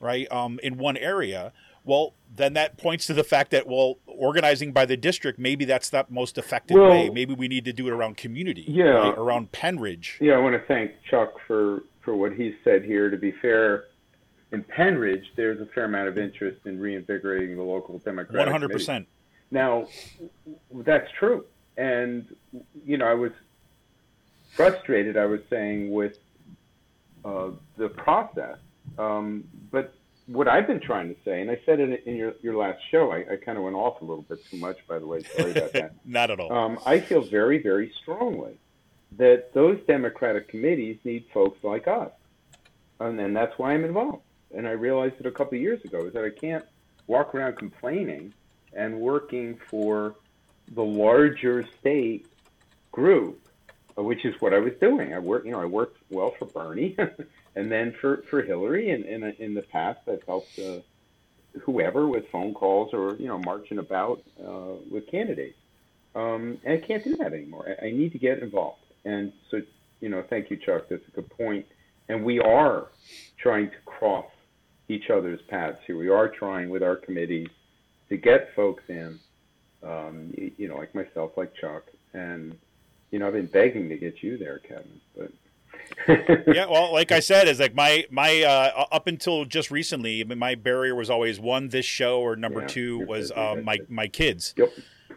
[0.00, 1.52] right, um, in one area.
[1.84, 5.88] Well, then that points to the fact that well, organizing by the district maybe that's
[5.90, 7.10] the most effective Well- way.
[7.10, 8.84] Maybe we need to do it around community, Yeah.
[8.86, 10.20] right, around Pennridge.
[10.20, 13.08] Yeah, I want to thank Chuck for, for what he said here.
[13.10, 13.84] To be fair,
[14.52, 18.68] in Pennridge, there's a fair amount of interest in reinvigorating the local Democratic One hundred
[18.68, 18.84] Committee.
[18.84, 19.08] percent.
[19.50, 19.86] Now,
[20.74, 21.46] that's true.
[21.78, 22.26] And,
[22.84, 23.32] you know, I was
[24.54, 26.18] frustrated, I was saying, with
[27.24, 28.58] uh, the process.
[28.98, 29.94] Um, but
[30.26, 33.10] what I've been trying to say, and I said it in your, your last show,
[33.10, 35.22] I, I kind of went off a little bit too much, by the way.
[35.22, 35.92] Sorry about that.
[36.04, 36.52] Not at all.
[36.52, 38.58] Um, I feel very, very strongly
[39.16, 42.10] that those Democratic committees need folks like us.
[43.00, 44.22] And, and that's why I'm involved.
[44.54, 46.64] And I realized it a couple of years ago is that I can't
[47.06, 48.34] walk around complaining
[48.74, 50.14] and working for
[50.74, 52.26] the larger state
[52.92, 53.47] group,
[54.02, 55.12] which is what I was doing.
[55.12, 56.96] I worked, you know, I worked well for Bernie
[57.56, 58.90] and then for, for Hillary.
[58.90, 60.78] And, and in the past, I've helped uh,
[61.60, 65.58] whoever with phone calls or, you know, marching about uh, with candidates.
[66.14, 67.76] Um, and I can't do that anymore.
[67.80, 68.82] I, I need to get involved.
[69.04, 69.62] And so,
[70.00, 70.88] you know, thank you, Chuck.
[70.88, 71.66] That's a good point.
[72.08, 72.86] And we are
[73.36, 74.26] trying to cross
[74.88, 75.98] each other's paths here.
[75.98, 77.48] We are trying with our committees
[78.08, 79.18] to get folks in,
[79.82, 81.84] um, you know, like myself, like Chuck.
[82.14, 82.56] And,
[83.10, 85.32] you know, I've been begging to get you there, Kevin, but.
[86.54, 90.54] yeah, well, like I said, is like my my uh, up until just recently, my
[90.54, 94.54] barrier was always one this show or number Yeah, two was um, my my kids.
[94.56, 94.72] Yep.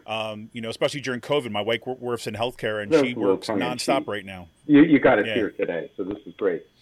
[0.06, 3.48] Um, you know, especially during COVID, my wife works in healthcare and That's she works
[3.48, 4.48] nonstop right now.
[4.66, 5.34] You, you got it Yeah.
[5.34, 6.62] here today, so this is great.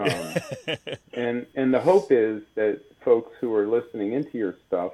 [0.00, 0.32] Um,
[1.12, 4.92] and and the hope is that folks who are listening into your stuff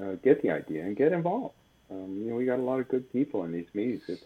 [0.00, 1.56] uh, get the idea and get involved.
[1.90, 4.00] Um, you know, we got a lot of good people in these meetings.
[4.08, 4.22] It's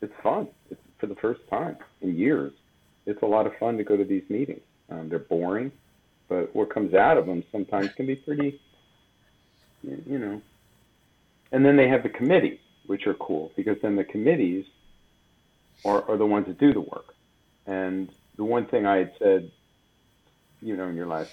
[0.00, 0.48] it's fun.
[0.70, 2.52] It's for the first time in years.
[3.06, 4.60] It's a lot of fun to go to these meetings.
[4.90, 5.72] Um, they're boring,
[6.28, 8.60] but what comes out of them sometimes can be pretty,
[9.82, 10.42] you know.
[11.52, 14.66] And then they have the committees, which are cool because then the committees
[15.84, 17.14] are, are the ones that do the work.
[17.66, 19.50] And the one thing I had said,
[20.60, 21.32] you know, in your last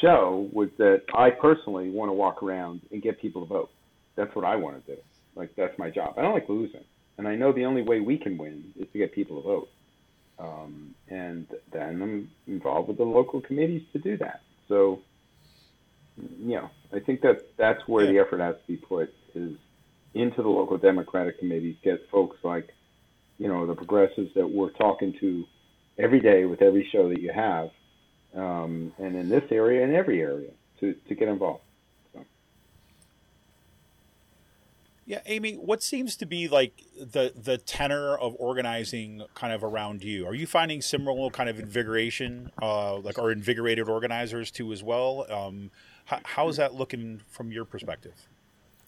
[0.00, 3.70] show was that I personally want to walk around and get people to vote.
[4.16, 5.00] That's what I want to do.
[5.34, 6.14] Like that's my job.
[6.16, 6.84] I don't like losing,
[7.18, 9.68] and I know the only way we can win is to get people to vote.
[10.38, 14.40] Um, and then I'm involved with the local committees to do that.
[14.68, 15.02] So,
[16.16, 19.56] you know, I think that that's where the effort has to be put is
[20.14, 22.74] into the local Democratic committees, get folks like,
[23.38, 25.44] you know, the progressives that we're talking to
[25.98, 27.70] every day with every show that you have,
[28.34, 31.62] um, and in this area and every area to, to get involved.
[32.12, 32.24] So.
[35.12, 40.02] Yeah, Amy, what seems to be like the the tenor of organizing kind of around
[40.02, 40.26] you?
[40.26, 45.26] Are you finding similar kind of invigoration, uh, like or invigorated organizers too as well?
[45.30, 45.70] Um,
[46.06, 48.14] how, how is that looking from your perspective?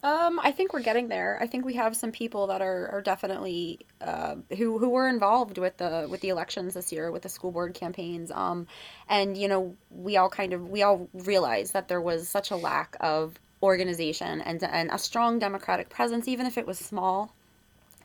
[0.01, 1.37] Um, I think we're getting there.
[1.39, 5.59] I think we have some people that are, are definitely uh, who who were involved
[5.59, 8.31] with the with the elections this year, with the school board campaigns.
[8.31, 8.65] Um,
[9.07, 12.55] and you know, we all kind of we all realized that there was such a
[12.55, 17.33] lack of organization and and a strong democratic presence, even if it was small.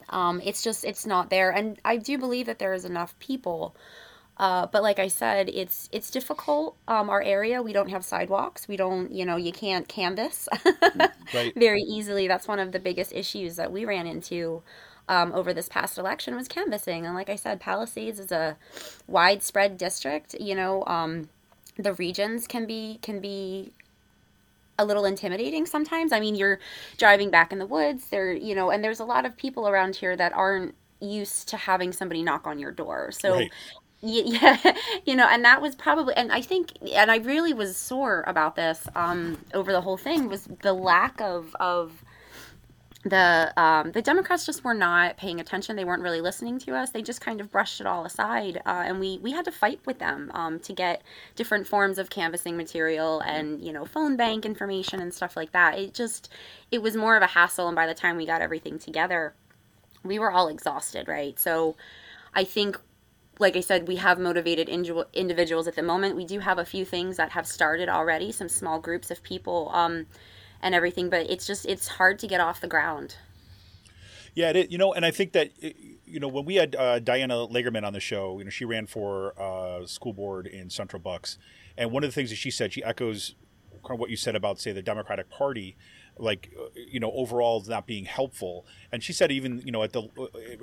[0.08, 3.74] Um, it's just it's not there, and I do believe that there is enough people.
[4.38, 6.76] Uh, but like I said, it's it's difficult.
[6.88, 8.68] Um, our area, we don't have sidewalks.
[8.68, 10.48] We don't, you know, you can't canvas
[11.32, 11.56] Right.
[11.56, 12.28] very easily.
[12.28, 14.62] That's one of the biggest issues that we ran into
[15.08, 17.06] um, over this past election was canvassing.
[17.06, 18.56] And like I said, Palisades is a
[19.06, 20.34] widespread district.
[20.40, 21.28] You know, um,
[21.76, 23.72] the regions can be can be
[24.80, 26.12] a little intimidating sometimes.
[26.12, 26.58] I mean, you're
[26.96, 29.96] driving back in the woods there, you know, and there's a lot of people around
[29.96, 33.12] here that aren't used to having somebody knock on your door.
[33.12, 33.52] So Right.
[34.02, 34.56] yeah,
[35.04, 38.56] you know, and that was probably, and I think, and I really was sore about
[38.56, 42.02] this um, over the whole thing was the lack of of
[43.02, 45.74] the um, the Democrats just were not paying attention.
[45.74, 46.90] They weren't really listening to us.
[46.90, 49.80] They just kind of brushed it all aside, uh, and we we had to fight
[49.86, 51.02] with them um, to get
[51.34, 55.78] different forms of canvassing material and you know phone bank information and stuff like that.
[55.78, 56.30] It just
[56.70, 59.32] it was more of a hassle, and by the time we got everything together,
[60.04, 61.38] we were all exhausted, right?
[61.38, 61.76] So,
[62.34, 62.78] I think.
[63.38, 66.14] Like I said, we have motivated individuals at the moment.
[66.14, 69.70] We do have a few things that have started already, some small groups of people.
[69.72, 70.04] Um,
[70.62, 73.16] and everything but it's just it's hard to get off the ground.
[74.34, 75.50] Yeah it, you know and i think that
[76.06, 78.86] you know when we had uh, diana lagerman on the show you know she ran
[78.86, 81.36] for uh, school board in central bucks
[81.76, 83.34] and one of the things that she said she echoes
[83.84, 85.76] kind of what you said about say the democratic party
[86.20, 88.66] like uh, you know overall not being helpful.
[88.92, 90.08] And she said even you know at the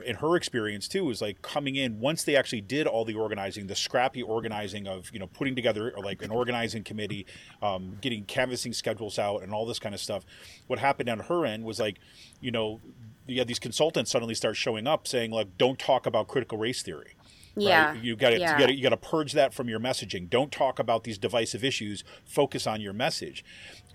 [0.05, 3.67] in her experience too was like coming in once they actually did all the organizing
[3.67, 7.25] the scrappy organizing of you know putting together like an organizing committee
[7.61, 10.25] um, getting canvassing schedules out and all this kind of stuff
[10.67, 11.99] what happened on her end was like
[12.39, 12.79] you know
[13.25, 16.81] you had these consultants suddenly start showing up saying like don't talk about critical race
[16.81, 17.16] theory
[17.57, 17.91] yeah.
[17.91, 18.03] Right?
[18.03, 18.67] You got to yeah.
[18.67, 20.29] you got to purge that from your messaging.
[20.29, 22.03] Don't talk about these divisive issues.
[22.25, 23.43] Focus on your message.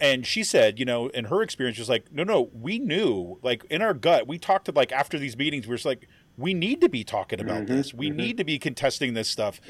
[0.00, 3.64] And she said, you know, in her experience, was like, no, no, we knew, like
[3.70, 6.80] in our gut, we talked to like after these meetings, we were like, we need
[6.80, 7.94] to be talking about mm-hmm, this.
[7.94, 8.16] We mm-hmm.
[8.16, 9.60] need to be contesting this stuff.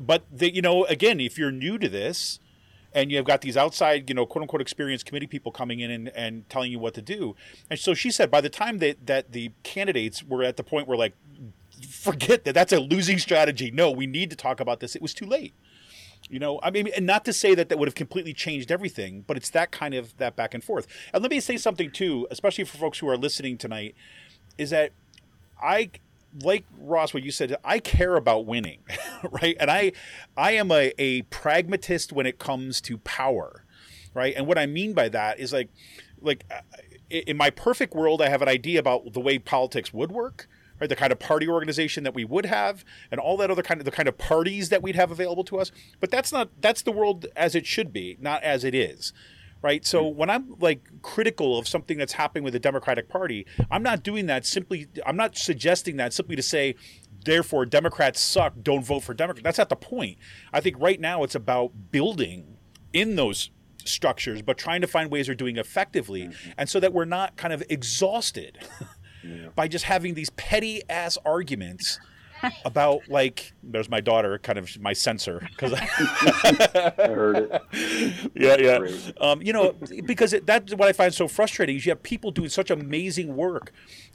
[0.00, 2.38] But the, you know, again, if you're new to this,
[2.94, 6.08] and you've got these outside, you know, quote unquote experienced committee people coming in and,
[6.10, 7.34] and telling you what to do.
[7.70, 10.86] And so she said by the time that, that the candidates were at the point
[10.86, 11.14] where like
[11.82, 13.70] forget that that's a losing strategy.
[13.70, 14.94] No, we need to talk about this.
[14.94, 15.54] It was too late.
[16.30, 19.24] You know, I mean, and not to say that that would have completely changed everything,
[19.26, 20.86] but it's that kind of that back and forth.
[21.12, 23.94] And let me say something too, especially for folks who are listening tonight,
[24.56, 24.92] is that
[25.60, 25.90] I
[26.42, 28.78] like Ross, what you said, I care about winning,
[29.30, 29.56] right?
[29.60, 29.92] And I,
[30.36, 33.64] I am a, a pragmatist when it comes to power,
[34.14, 34.34] right?
[34.36, 35.68] And what I mean by that is like,
[36.20, 36.60] like uh,
[37.10, 40.48] in my perfect world, I have an idea about the way politics would work,
[40.82, 40.88] right?
[40.88, 43.84] The kind of party organization that we would have, and all that other kind of
[43.84, 45.70] the kind of parties that we'd have available to us.
[46.00, 49.12] But that's not that's the world as it should be, not as it is.
[49.62, 49.86] Right.
[49.86, 54.02] So when I'm like critical of something that's happening with the Democratic Party, I'm not
[54.02, 54.88] doing that simply.
[55.06, 56.74] I'm not suggesting that simply to say,
[57.24, 58.54] therefore, Democrats suck.
[58.60, 59.44] Don't vote for Democrats.
[59.44, 60.18] That's not the point.
[60.52, 62.56] I think right now it's about building
[62.92, 63.50] in those
[63.84, 66.50] structures, but trying to find ways of doing effectively, mm-hmm.
[66.58, 68.58] and so that we're not kind of exhausted
[69.22, 69.48] yeah.
[69.54, 71.98] by just having these petty ass arguments
[72.64, 78.32] about like there's my daughter kind of my censor because I, I heard it.
[78.34, 79.12] Yeah yeah.
[79.20, 82.30] um, you know because it, that's what i find so frustrating is you have people
[82.30, 83.72] doing such amazing work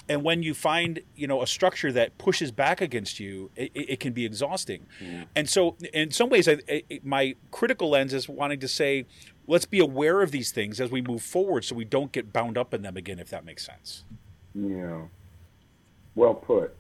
[0.10, 4.00] and when you find you know a structure that pushes back against you it, it
[4.00, 4.86] can be exhausting.
[5.02, 5.26] Mm.
[5.36, 9.06] and so in some ways I, I, my critical lens is wanting to say
[9.48, 12.58] let's be aware of these things as we move forward so we don't get bound
[12.58, 14.04] up in them again if that makes sense
[14.54, 15.02] yeah.
[16.16, 16.76] Well put.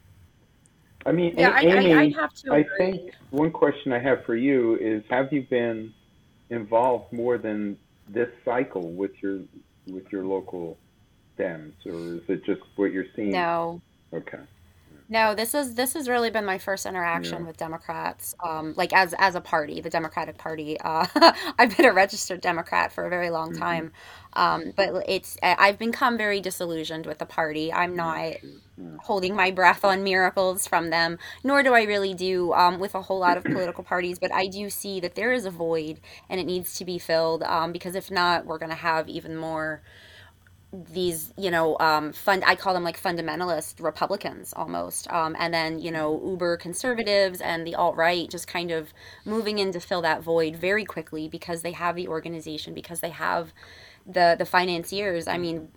[1.05, 4.25] I mean, yeah, Amy, I, I, I, have to I think one question I have
[4.25, 5.93] for you is: Have you been
[6.49, 7.77] involved more than
[8.09, 9.39] this cycle with your
[9.87, 10.77] with your local
[11.37, 13.31] Dems, or is it just what you're seeing?
[13.31, 13.81] No.
[14.13, 14.39] Okay.
[15.09, 17.45] No, this is this has really been my first interaction Yeah.
[17.45, 20.77] with Democrats, um, like as as a party, the Democratic Party.
[20.81, 21.05] Uh,
[21.57, 23.53] I've been a registered Democrat for a very long Mm-hmm.
[23.53, 23.93] time,
[24.33, 27.71] um, but it's I- have become very disillusioned with the party.
[27.71, 28.33] I'm not
[28.97, 33.01] holding my breath on miracles from them, nor do I really do um, with a
[33.03, 34.19] whole lot of political parties.
[34.19, 37.43] But I do see that there is a void, and it needs to be filled
[37.43, 39.81] um, because if not, we're going to have even more
[40.91, 45.79] these you know um fund i call them like fundamentalist republicans almost um and then
[45.79, 48.93] you know uber conservatives and the alt-right just kind of
[49.25, 53.09] moving in to fill that void very quickly because they have the organization because they
[53.09, 53.53] have
[54.05, 55.27] the the financiers.
[55.27, 55.69] I mean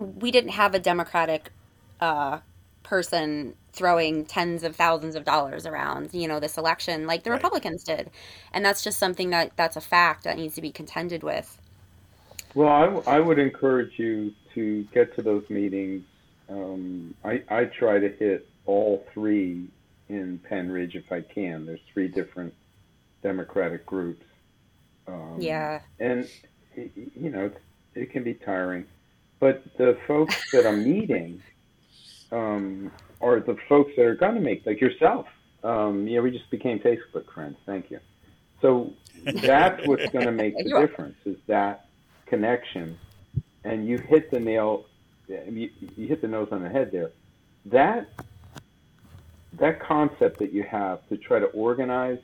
[0.00, 1.52] we didn't have a democratic
[2.00, 2.40] uh
[2.82, 7.32] person throwing tens of thousands of dollars around you know this election like the Right.
[7.32, 8.10] republicans did.
[8.52, 11.58] And that's just something that that's a fact that needs to be contended with
[12.54, 16.04] Well, I, w- I would encourage you to get to those meetings.
[16.48, 19.68] Um, I, I try to hit all three
[20.08, 21.66] in Pennridge if I can.
[21.66, 22.54] There's three different
[23.22, 24.24] Democratic groups.
[25.06, 26.28] Um, yeah And,
[26.76, 27.50] you know,
[27.94, 28.86] it can be tiring.
[29.40, 31.42] But the folks that I'm meeting
[32.30, 32.90] um,
[33.20, 35.26] are the folks that are going to make, like yourself.
[35.62, 37.56] Um, know, we just became Facebook friends.
[37.66, 38.00] Thank you.
[38.60, 38.92] So
[39.24, 41.86] that's what's going to make the difference is that
[42.26, 42.98] connection.
[43.64, 44.86] And you hit the nail,
[45.28, 47.12] you, you hit the nose on the head there.
[47.66, 48.10] That
[49.58, 52.18] that concept that you have to try to organize,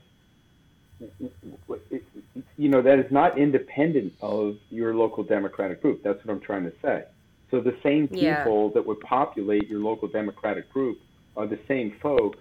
[0.98, 6.02] you know, that is not independent of your local Democratic group.
[6.02, 7.04] That's what I'm trying to say.
[7.50, 8.44] So the same Yeah.
[8.44, 10.98] people that would populate your local Democratic group
[11.36, 12.38] are the same folks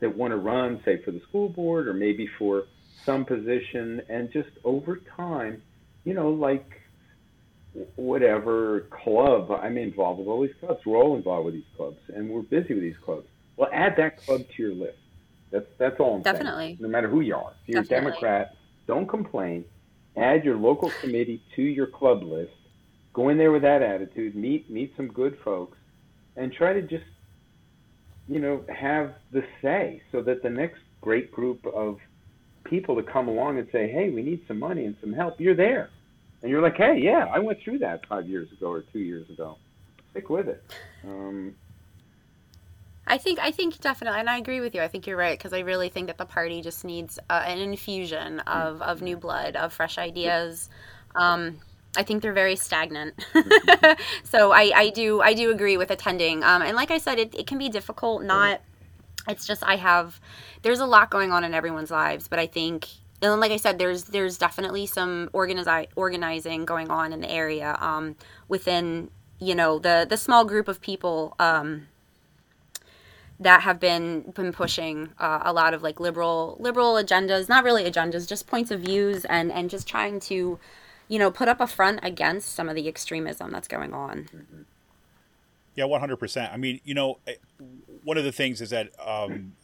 [0.00, 2.64] that want to run, say, for the school board or maybe for
[3.06, 5.62] some position, and just over time,
[6.04, 6.66] you know, like
[7.96, 10.80] whatever club I'm involved with all these clubs.
[10.86, 13.26] We're all involved with these clubs, and we're busy with these clubs.
[13.56, 14.98] Well, add that club to your list.
[15.50, 16.66] That's that's all I'm Definitely.
[16.66, 16.78] saying.
[16.80, 18.08] No matter who you are, if you're Definitely.
[18.08, 18.56] a Democrat,
[18.86, 19.64] don't complain.
[20.16, 22.52] Add your local committee to your club list.
[23.12, 24.34] Go in there with that attitude.
[24.34, 25.78] Meet meet some good folks,
[26.36, 27.04] and try to just
[28.28, 31.98] you know have the say, so that the next great group of
[32.64, 35.54] people to come along and say, "Hey, we need some money and some help," you're
[35.54, 35.90] there.
[36.44, 39.30] And you're like, hey, yeah, I went through that five years ago or two years
[39.30, 39.56] ago.
[40.10, 40.62] Stick with it.
[41.02, 41.54] Um,
[43.06, 44.82] I think I think definitely, and I agree with you.
[44.82, 47.60] I think you're right because I really think that the party just needs uh, an
[47.60, 50.68] infusion of, of new blood, of fresh ideas.
[51.14, 51.60] Um,
[51.96, 53.14] I think they're very stagnant,
[54.24, 56.44] so I, I do I do agree with attending.
[56.44, 58.22] Um, and like I said, it, it can be difficult.
[58.22, 58.60] Not
[59.26, 60.20] it's just I have
[60.60, 62.86] there's a lot going on in everyone's lives, but I think
[63.24, 67.30] and then, like I said, there's there's definitely some organizi- organizing going on in the
[67.30, 68.16] area um,
[68.48, 71.34] within you know the the small group of people.
[71.38, 71.88] Um,
[73.40, 77.82] that have been been pushing uh, a lot of like liberal liberal agendas not really
[77.82, 80.56] agendas just points of views and and just trying to
[81.08, 84.28] you know put up a front against some of the extremism that's going on
[85.74, 86.52] Yeah, one hundred percent.
[86.52, 87.34] I mean, you know, eh,
[88.04, 89.54] one of the things is that um,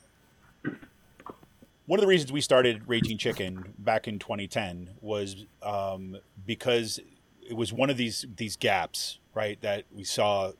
[1.90, 7.00] one of the reasons we started Raging Chicken back in 2010 was um, because
[7.42, 10.52] it was one of these these gaps, right, that we saw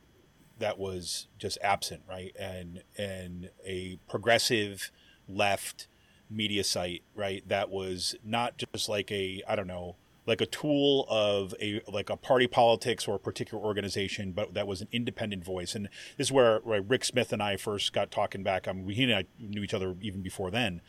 [0.58, 4.90] that was just absent, right, and and a progressive
[5.28, 5.86] left
[6.28, 9.94] media site, right, that was not just like a I don't know
[10.26, 14.66] like a tool of a like a party politics or a particular organization, but that
[14.66, 15.74] was an independent voice.
[15.74, 18.68] And this is where, where Rick Smith and I first got talking back.
[18.68, 20.82] I mean, he and I knew each other even before then,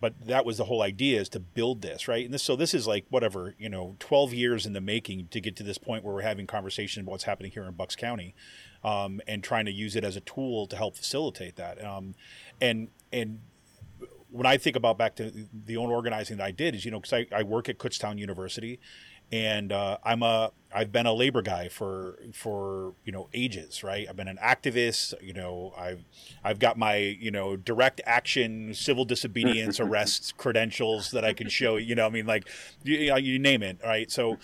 [0.00, 2.24] but that was the whole idea is to build this right.
[2.24, 5.40] And this so this is like whatever you know, twelve years in the making to
[5.40, 8.34] get to this point where we're having conversation about what's happening here in Bucks County,
[8.82, 11.84] um, and trying to use it as a tool to help facilitate that.
[11.84, 12.14] Um,
[12.60, 13.40] and and
[14.30, 17.00] when I think about back to the own organizing that I did is, you know,
[17.00, 18.78] because I, I work at Kutztown University,
[19.32, 24.06] and uh, I'm a I've been a labor guy for for you know ages, right?
[24.08, 25.14] I've been an activist.
[25.22, 26.04] You know, I've
[26.44, 31.76] I've got my you know direct action civil disobedience arrests credentials that I can show.
[31.76, 32.48] You know, I mean, like
[32.84, 34.10] you, you, name it, right?
[34.10, 34.38] So,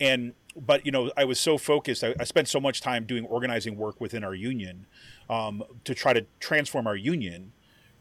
[0.00, 2.04] and but you know, I was so focused.
[2.04, 4.86] I, I spent so much time doing organizing work within our union
[5.28, 7.52] um, to try to transform our union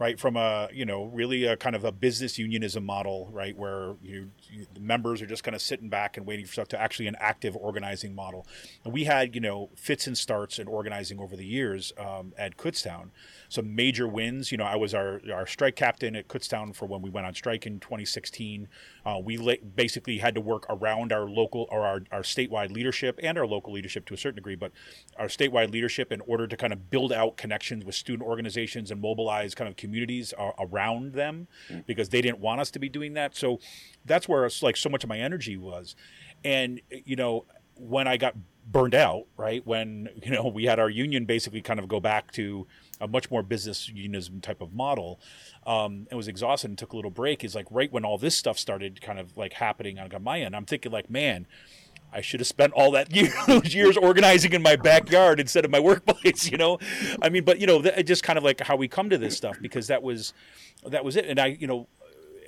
[0.02, 3.94] right from a you know really a kind of a business unionism model right where
[4.02, 6.82] you, you the members are just kind of sitting back and waiting for stuff to
[6.82, 8.48] actually an active organizing model.
[8.84, 12.58] And we had you know fits and starts in organizing over the years um, at
[12.58, 13.12] kutztown
[13.52, 17.02] some major wins you know i was our, our strike captain at kutztown for when
[17.02, 18.68] we went on strike in 2016
[19.06, 23.20] uh, we la- basically had to work around our local or our, our statewide leadership
[23.22, 24.72] and our local leadership to a certain degree but
[25.18, 29.02] our statewide leadership in order to kind of build out connections with student organizations and
[29.02, 31.48] mobilize kind of communities uh, around them
[31.86, 33.36] because they didn't want us to be doing that.
[33.36, 33.60] So
[34.06, 35.96] that's where it's like so much of my energy was.
[36.44, 37.46] And, you know,
[37.76, 38.36] when I got
[38.66, 42.32] burned out, right, when, you know, we had our union basically kind of go back
[42.34, 42.68] to
[43.02, 45.20] a much more business unionism type of model,
[45.66, 47.44] um, it was exhausted and took a little break.
[47.44, 50.56] Is like right when all this stuff started kind of like happening on my end.
[50.56, 51.48] I'm thinking like, man,
[52.14, 55.72] I should have spent all that year, those years organizing in my backyard instead of
[55.72, 56.80] my workplace, you know.
[57.22, 59.36] I mean, but you know, that, just kind of like how we come to this
[59.36, 60.34] stuff because that was
[60.86, 61.26] that was it.
[61.26, 61.88] And I, you know,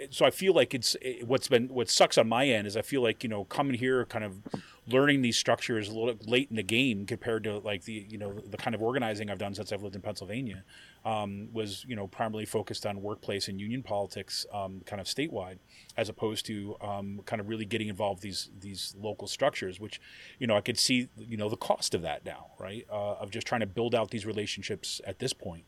[0.10, 2.82] so I feel like it's it, what's been what sucks on my end is I
[2.82, 4.42] feel like you know coming here, kind of
[4.88, 8.34] learning these structures a little late in the game compared to like the you know
[8.34, 10.64] the kind of organizing I've done since I've lived in Pennsylvania
[11.06, 15.60] um, was you know primarily focused on workplace and union politics, um, kind of statewide,
[15.98, 20.02] as opposed to um, kind of really getting involved these these local structures, which
[20.40, 22.86] you know I could see you know the cost of that now, right?
[22.92, 25.66] Uh, of just trying to build out these relationships at this point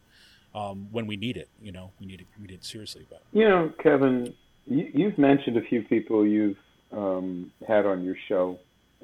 [0.53, 1.49] um, when we need it.
[1.61, 3.05] You know, we need it, we need it seriously.
[3.09, 4.33] But You know, Kevin,
[4.65, 6.57] you, you've mentioned a few people you've
[6.91, 8.57] um, had on your show.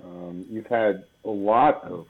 [0.03, 2.07] Um, you've had a lot of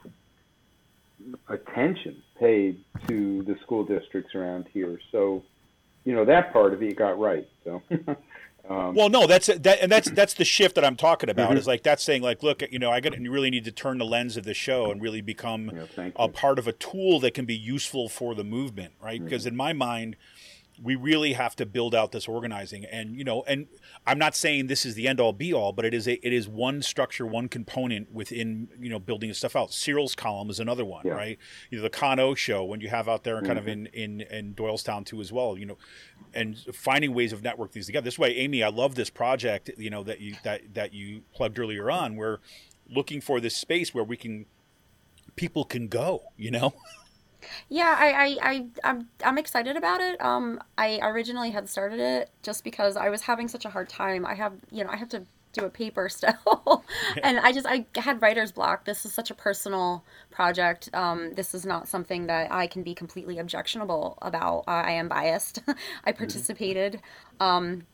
[1.48, 4.98] attention paid to the school districts around here.
[5.10, 5.42] So,
[6.04, 7.46] you know, that part of it you got right.
[7.64, 7.82] So,
[8.68, 11.56] um, Well, no, that's that, and that's that's the shift that I'm talking about.
[11.56, 13.98] Is like that's saying like, look, you know, I got you really need to turn
[13.98, 17.34] the lens of the show and really become Yeah, a part of a tool that
[17.34, 19.16] can be useful for the movement, right?
[19.16, 19.24] Mm-hmm.
[19.26, 20.16] Because in my mind,
[20.82, 22.84] we really have to build out this organizing.
[22.86, 23.68] And you know and
[24.06, 26.32] i'm not saying this is the end all be all but it is a it
[26.32, 29.72] is one structure one component within you know building this stuff out.
[29.72, 31.12] Cyril's column is another one Yeah.
[31.14, 31.38] right?
[31.70, 33.94] You know the con o show when you have out there and kind of Mm-hmm.
[33.96, 35.78] in in in doylestown too as well you know
[36.34, 38.04] and finding ways of network these together.
[38.04, 41.58] This way amy i love this project you know that you that that you plugged
[41.58, 42.38] earlier on we're
[42.88, 44.46] looking for this space where we can
[45.36, 46.74] people can go you know
[47.68, 50.20] Yeah, I, I, I, I'm, I'm excited about it.
[50.22, 54.26] Um, I originally had started it just because I was having such a hard time.
[54.26, 56.84] I have, you know, I have to do a paper still,
[57.22, 58.84] and I just, I had writer's block.
[58.84, 60.88] This is such a personal project.
[60.94, 64.64] Um, this is not something that I can be completely objectionable about.
[64.66, 65.62] Uh, I am biased.
[66.04, 67.00] I participated.
[67.40, 67.86] Um,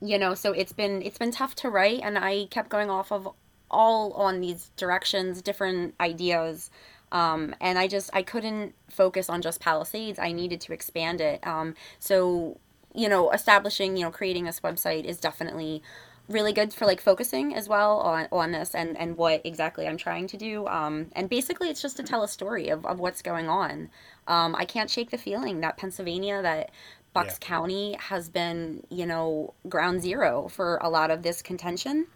[0.00, 3.12] you know, so it's been, it's been tough to write, and I kept going off
[3.12, 3.28] of
[3.72, 6.70] all on these directions, different ideas.
[7.12, 10.18] Um, and I just I couldn't focus on just Palisades.
[10.18, 11.46] I needed to expand it.
[11.46, 12.58] Um, so
[12.94, 15.82] you know, establishing you know creating this website is definitely
[16.28, 19.96] really good for like focusing as well on, on this and, and what exactly I'm
[19.96, 20.66] trying to do.
[20.66, 23.90] Um, and basically, it's just to tell a story of, of what's going on.
[24.26, 26.70] Um, I can't shake the feeling that Pennsylvania, that
[27.12, 27.46] Bucks Yeah.
[27.46, 32.06] County has been, you know, ground zero for a lot of this contention,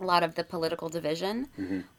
[0.00, 1.48] a lot of the political division,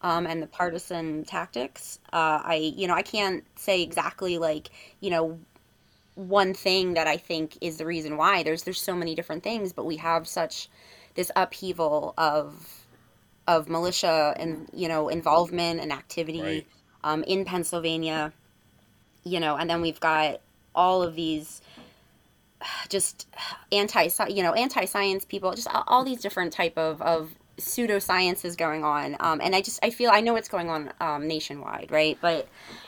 [0.02, 2.00] um, and the partisan tactics.
[2.12, 4.70] Uh, I, you know, I can't say exactly like,
[5.00, 5.40] you know,
[6.16, 8.44] one thing that I think is the reason why.
[8.44, 10.70] There's there's so many different things, but we have such
[11.16, 12.86] this upheaval of
[13.48, 16.68] of militia and you know involvement and activity Right.
[17.04, 18.34] um, in Pennsylvania,
[19.24, 20.42] you know, and then we've got
[20.74, 21.62] all of these
[22.90, 23.28] just
[23.72, 28.58] anti you know anti science people, just all, all these different type of of pseudosciences
[28.58, 31.90] going on um, and i just i feel i know what's going on um, nationwide
[31.90, 32.48] right but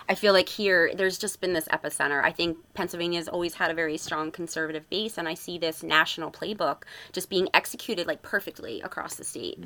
[0.10, 3.74] i feel like here there's just been this epicenter i think pennsylvania's always had a
[3.74, 8.82] very strong conservative base and i see this national playbook just being executed like perfectly
[8.82, 9.64] across the state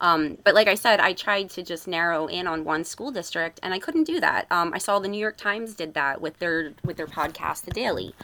[0.00, 3.58] um, but like I said, I tried to just narrow in on one school district,
[3.62, 4.46] and I couldn't do that.
[4.50, 7.72] Um, I saw the New York Times did that with their with their podcast, The
[7.72, 8.14] Daily.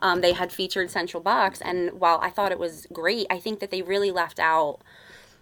[0.00, 3.60] Um, they had featured Central Bucks, and while I thought it was great, I think
[3.60, 4.80] that they really left out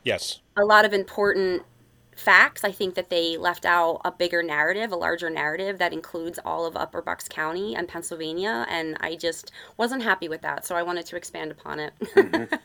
[0.04, 1.62] yes a lot of important
[2.16, 2.64] facts.
[2.64, 6.66] I think that they left out a bigger narrative, a larger narrative that includes all
[6.66, 10.64] of Upper Bucks County and Pennsylvania, and I just wasn't happy with that.
[10.64, 11.92] So I wanted to expand upon it.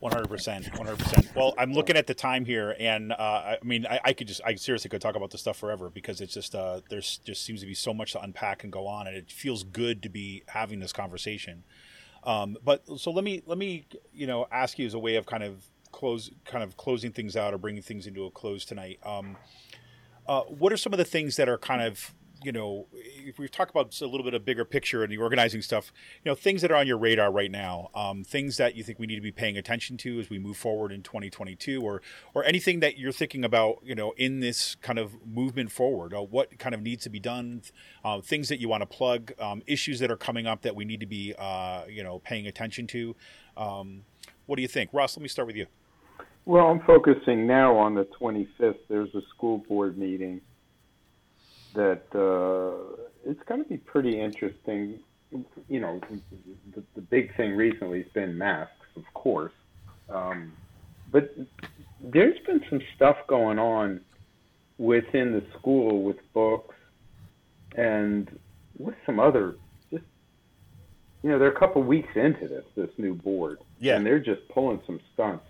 [0.00, 1.28] One hundred percent, one hundred percent.
[1.36, 4.28] Well, I'm looking at the time here, and uh, I I mean, I, I could
[4.28, 7.44] just, I seriously could talk about this stuff forever because it's just, uh, there's just
[7.44, 10.08] seems to be so much to unpack and go on, and it feels good to
[10.08, 11.64] be having this conversation.
[12.24, 13.84] Um, but so let me, let me,
[14.14, 17.36] you know, ask you as a way of kind of close, kind of closing things
[17.36, 18.98] out or bringing things into a close tonight.
[19.04, 19.36] Um,
[20.26, 23.48] uh, what are some of the things that are kind of you know if we
[23.48, 25.92] talk about a little bit of bigger picture and the organizing stuff
[26.24, 28.98] you know things that are on your radar right now um, things that you think
[28.98, 32.00] we need to be paying attention to as we move forward in 2022 or
[32.34, 36.22] or anything that you're thinking about you know in this kind of movement forward uh,
[36.22, 37.62] what kind of needs to be done
[38.04, 40.84] uh, things that you want to plug um, issues that are coming up that we
[40.84, 43.14] need to be uh, you know paying attention to.
[43.56, 44.04] Um,
[44.46, 44.90] what do you think?
[44.92, 45.66] Ross let me start with you
[46.46, 48.78] Well, I'm focusing now on the 25th.
[48.88, 50.40] There's a school board meeting
[51.74, 54.98] that uh, it's going to be pretty interesting.
[55.68, 56.00] You know,
[56.74, 59.52] the, the big thing recently has been masks, of course,
[60.08, 60.52] um,
[61.12, 61.32] but
[62.02, 64.00] there's been some stuff going on
[64.78, 66.74] within the school with books
[67.76, 68.36] and
[68.78, 69.54] with some other
[69.90, 70.02] just
[71.22, 73.96] you know they're a couple weeks into this this new board Yeah.
[73.96, 75.44] and they're just pulling some stunts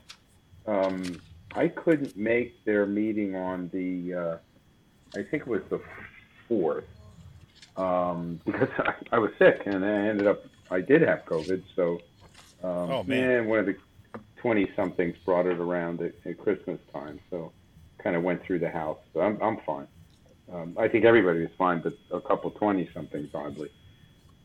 [0.70, 1.20] um,
[1.54, 4.36] I couldn't make their meeting on the, uh,
[5.18, 5.80] I think it was the
[6.48, 6.84] fourth,
[7.76, 11.62] um, because I, I was sick and I ended up, I did have COVID.
[11.74, 12.00] So,
[12.62, 13.30] um, Oh, man.
[13.30, 13.76] and one of the
[14.36, 17.20] 20 somethings brought it around at, at Christmas time.
[17.30, 17.52] So,
[18.02, 18.98] kind of went through the house.
[19.12, 19.86] So I'm, I'm fine.
[20.50, 23.70] Um, I think everybody was fine, but a couple 20 somethings oddly.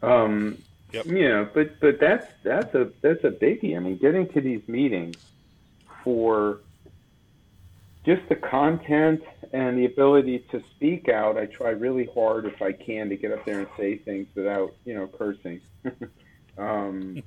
[0.02, 0.58] Um,
[0.92, 1.06] Yep.
[1.08, 3.76] You know, but but that's that's a that's a biggie.
[3.76, 5.18] I mean, getting to these meetings
[6.06, 6.62] for
[8.06, 11.38] just the content and the ability to speak out.
[11.38, 14.76] I try really hard if I can to get up there and say things without,
[14.86, 15.62] you know, cursing.
[16.58, 17.24] um,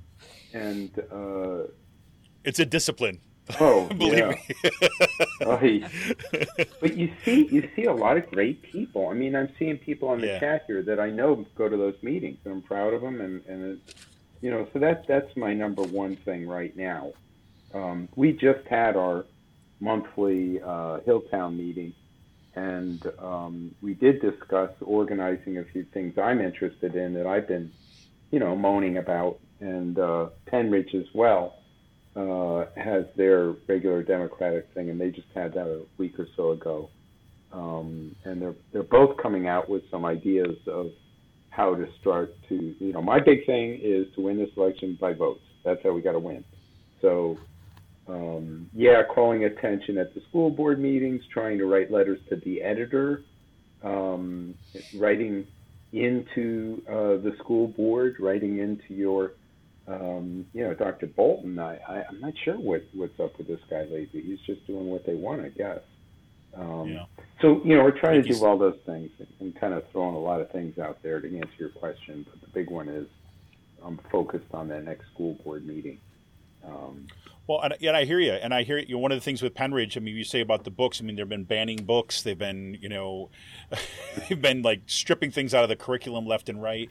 [0.55, 1.65] and uh,
[2.45, 3.21] it's a discipline
[3.61, 4.29] oh, believe yeah.
[4.29, 4.39] me
[6.81, 9.09] but you see, you see a lot of great people.
[9.09, 10.41] I mean, I'm seeing people on the Yeah.
[10.41, 13.21] chat here that I know go to those meetings, and I'm proud of them.
[13.21, 13.79] And and it,
[14.41, 17.13] you know, so that's that's my number one thing right now.
[17.75, 19.25] Um, we just had our
[19.81, 21.95] monthly uh, Hilltown meeting,
[22.55, 27.73] and um, we did discuss organizing a few things I'm interested in that I've been
[28.31, 31.57] you know, moaning about, and uh, Pennridge as well
[32.15, 36.51] uh, has their regular Democratic thing, and they just had that a week or so
[36.51, 36.91] ago.
[37.51, 40.91] Um, and they're they're both coming out with some ideas of
[41.49, 45.15] how to start to, you know, my big thing is to win this election by
[45.15, 45.41] votes.
[45.65, 46.45] That's how we got to win.
[47.01, 47.39] So,
[48.09, 52.63] um, yeah, calling attention at the school board meetings, trying to write letters to the
[52.63, 53.23] editor,
[53.83, 54.55] um,
[54.97, 55.47] writing
[55.93, 59.33] into uh, the school board, writing into your,
[59.87, 61.07] um, you know, Dr.
[61.07, 61.59] Bolton.
[61.59, 64.23] I, I, I'm not sure what, what's up with this guy lately.
[64.23, 65.81] He's just doing what they want, I guess.
[66.55, 67.05] Um, Yeah.
[67.41, 70.15] So, you know, we're trying to do all those things and, and kind of throwing
[70.15, 72.27] a lot of things out there to answer your question.
[72.29, 73.07] But the big one is
[73.85, 75.99] I'm focused on that next school board meeting.
[76.65, 77.07] Um,
[77.49, 78.95] Well, and, and I hear you, and I hear you.
[78.95, 81.01] Know, one of the things with Pennridge, I mean, you say about the books.
[81.01, 82.21] I mean, they've been banning books.
[82.23, 83.31] They've been, you know,
[84.29, 86.91] they've been like stripping things out of the curriculum left and right.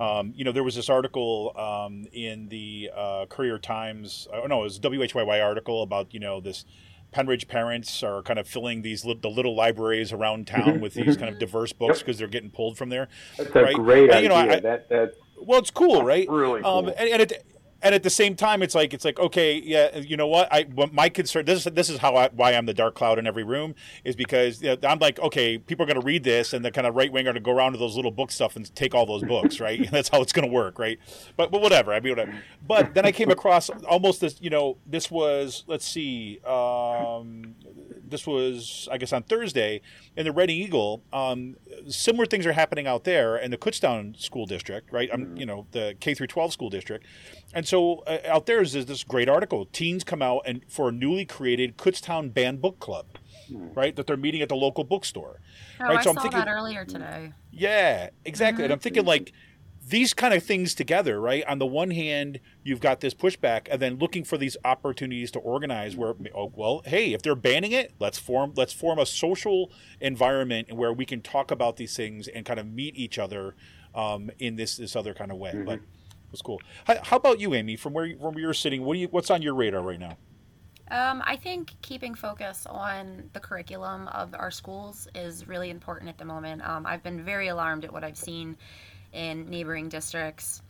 [0.00, 4.26] Um, you know, there was this article um, in the uh, Courier Times.
[4.32, 6.64] Oh no, it was a WHYY article about you know this.
[7.12, 11.16] Pennridge parents are kind of filling these li- the little libraries around town with these
[11.16, 13.08] kind of diverse books because they're getting pulled from there.
[13.38, 13.74] that's a Right.
[13.74, 14.28] great And, idea.
[14.28, 16.28] know, I- that that's Well, it's cool, right?
[16.28, 16.94] really Um, cool.
[16.98, 17.42] and, and at
[17.80, 20.48] and at the same time, it's like it's like okay, yeah, you know what?
[20.52, 23.18] I what my concern this is this is how I, why I'm the dark cloud
[23.18, 23.74] in every room
[24.04, 26.70] is because you know, I'm like okay, people are going to read this and the
[26.70, 28.74] kind of right wing are going to go around to those little book stuff and
[28.74, 29.88] take all those books, right?
[29.92, 30.98] That's how it's going to work, right?
[31.36, 31.92] But but whatever.
[31.92, 32.34] I mean, whatever.
[32.66, 34.40] But then I came across almost this.
[34.40, 36.40] You know, this was let's see.
[36.44, 37.54] Um,
[38.08, 39.80] this was, I guess, on Thursday
[40.16, 41.02] in the Reading Eagle.
[41.12, 41.56] Um,
[41.88, 45.08] similar things are happening out there in the Kutztown School District, right?
[45.12, 47.06] Um, you know, the K through 12 school district.
[47.54, 49.66] And so uh, out there is this great article.
[49.66, 53.06] Teens come out and for a newly created Kutztown Banned Book Club,
[53.50, 53.94] right?
[53.96, 55.40] That they're meeting at the local bookstore.
[55.80, 55.98] Oh, right?
[55.98, 57.32] I so I'm thinking, that earlier today.
[57.50, 58.64] yeah, exactly.
[58.64, 59.32] And I'm thinking like
[59.88, 61.44] these kind of things together, right?
[61.46, 65.38] On the one hand, you've got this pushback, and then looking for these opportunities to
[65.38, 65.96] organize.
[65.96, 69.70] Where, oh, well, hey, if they're banning it, let's form let's form a social
[70.00, 73.54] environment where we can talk about these things and kind of meet each other
[73.94, 75.52] um, in this this other kind of way.
[75.64, 76.60] But it was cool.
[76.84, 77.76] How, how about you, Amy?
[77.76, 80.00] From where you- from where you're sitting, what do you what's on your radar right
[80.00, 80.16] now?
[80.90, 86.16] Um, I think keeping focus on the curriculum of our schools is really important at
[86.16, 86.66] the moment.
[86.66, 88.56] Um, I've been very alarmed at what I've seen
[89.12, 90.62] in neighboring districts.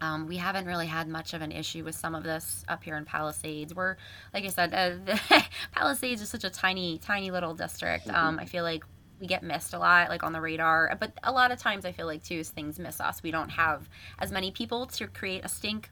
[0.00, 2.96] Um, we haven't really had much of an issue with some of this up here
[2.96, 3.74] in Palisades.
[3.74, 3.96] We're,
[4.34, 8.08] like I said, uh, the Palisades is such a tiny, tiny little district.
[8.10, 8.84] Um, I feel like
[9.20, 10.94] we get missed a lot, like on the radar.
[11.00, 13.22] But a lot of times, I feel like too, is things miss us.
[13.22, 15.90] We don't have as many people to create a stink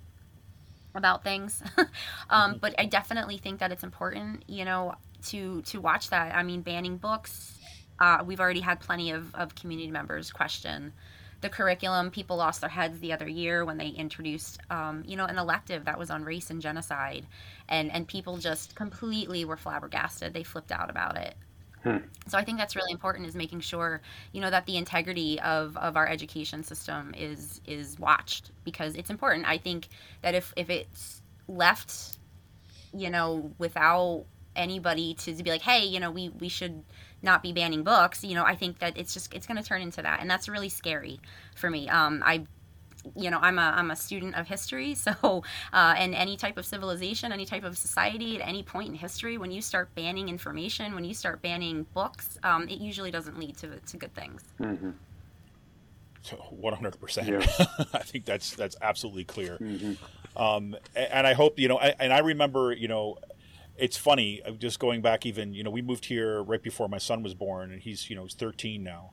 [0.95, 1.63] about things.
[2.31, 4.95] um, but I definitely think that it's important, you know,
[5.29, 6.35] to to watch that.
[6.35, 7.59] I mean, banning books.
[7.99, 10.93] Uh, we've already had plenty of, of community members question
[11.45, 12.11] the curriculum.
[12.11, 15.85] People lost their heads the other year when they introduced, um, you know, an elective
[15.85, 17.27] that was on race and genocide,
[17.69, 20.33] and and people just completely were flabbergasted.
[20.33, 21.37] They flipped out about it.
[22.29, 24.01] So I think that's really important is making sure,
[24.33, 29.11] you know, that the integrity of, of our education system is is watched because it's
[29.11, 29.47] important.
[29.47, 29.89] I think
[30.23, 32.17] that if, if it's left,
[32.95, 34.25] you know, without
[34.57, 36.83] anybody to, to be like, hey, you know, we, we should
[37.25, 40.03] not be banning books, you know, I think that it's just it's gonna turn into
[40.03, 40.21] that.
[40.21, 41.21] And that's really scary
[41.57, 41.89] for me.
[41.89, 42.45] Um I
[43.17, 45.43] you know i'm a, I'm a student of history so
[45.75, 49.37] uh, and any type of civilization any type of society at any point in history
[49.37, 53.59] when you start banning information when you start banning books um, it usually doesn't lead
[53.59, 54.93] to, to good things mm-hmm.
[56.23, 57.29] so One hundred percent.
[57.29, 57.45] Yeah.
[57.93, 59.59] I think that's that's absolutely clear.
[60.37, 61.79] Um, a- and I hope you know.
[61.79, 63.19] I, and I remember, you know,
[63.77, 64.43] it's funny.
[64.45, 67.35] uh, Just going back, even you know, we moved here right before my son was
[67.35, 69.11] born, and he's you know he's thirteen now,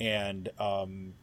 [0.00, 1.14] and um,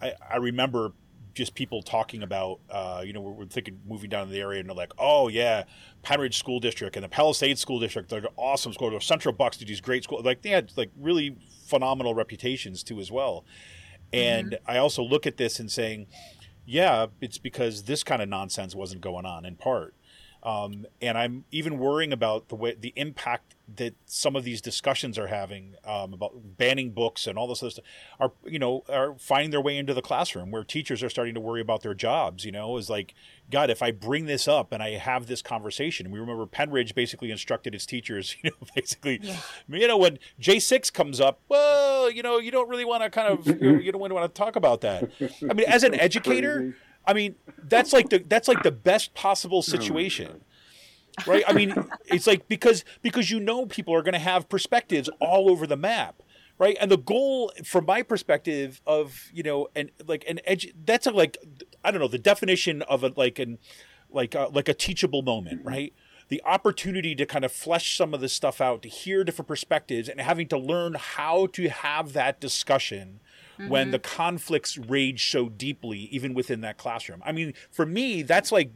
[0.00, 0.92] I, I remember
[1.34, 4.60] just people talking about, uh, you know, we're, we're thinking moving down to the area,
[4.60, 5.64] and they're like, oh yeah,
[6.04, 9.66] Pennridge School District and the Palisades School District, they're awesome schools Or Central Bucks did
[9.68, 10.24] these great schools.
[10.24, 13.44] Like they had like really phenomenal reputations too as well.
[14.12, 16.06] And I also look at this and saying,
[16.64, 19.94] yeah, it's because this kind of nonsense wasn't going on in part.
[20.44, 25.18] Um, and I'm even worrying about the way the impact that some of these discussions
[25.18, 27.84] are having um, about banning books and all this other stuff
[28.20, 31.40] are you know are finding their way into the classroom where teachers are starting to
[31.40, 32.44] worry about their jobs.
[32.44, 33.14] You know, is like
[33.50, 37.30] God, if I bring this up and I have this conversation, we remember Pennridge basically
[37.30, 39.38] instructed its teachers, you know, basically, Yeah.
[39.68, 43.08] you know, when J six comes up, well, you know, you don't really want to
[43.08, 45.10] kind of you don't want to talk about that.
[45.48, 46.76] I mean, as an educator.
[47.06, 50.40] I mean, that's like the that's like the best possible oh situation.
[51.26, 51.44] Right?
[51.46, 51.74] I mean,
[52.06, 55.76] it's like because because you know people are going to have perspectives all over the
[55.76, 56.22] map.
[56.58, 61.06] right and the goal from my perspective of you know and like an edge that's
[61.06, 61.36] a like
[61.84, 63.58] i don't know the definition of a like an
[64.10, 65.68] like a, like a teachable moment mm-hmm.
[65.68, 65.92] right
[66.28, 70.08] the opportunity to kind of flesh some of this stuff out to hear different perspectives
[70.08, 73.20] and having to learn how to have that discussion
[73.68, 74.16] when the mm-hmm.
[74.16, 78.70] conflicts rage so deeply even within that classroom i mean for me that's like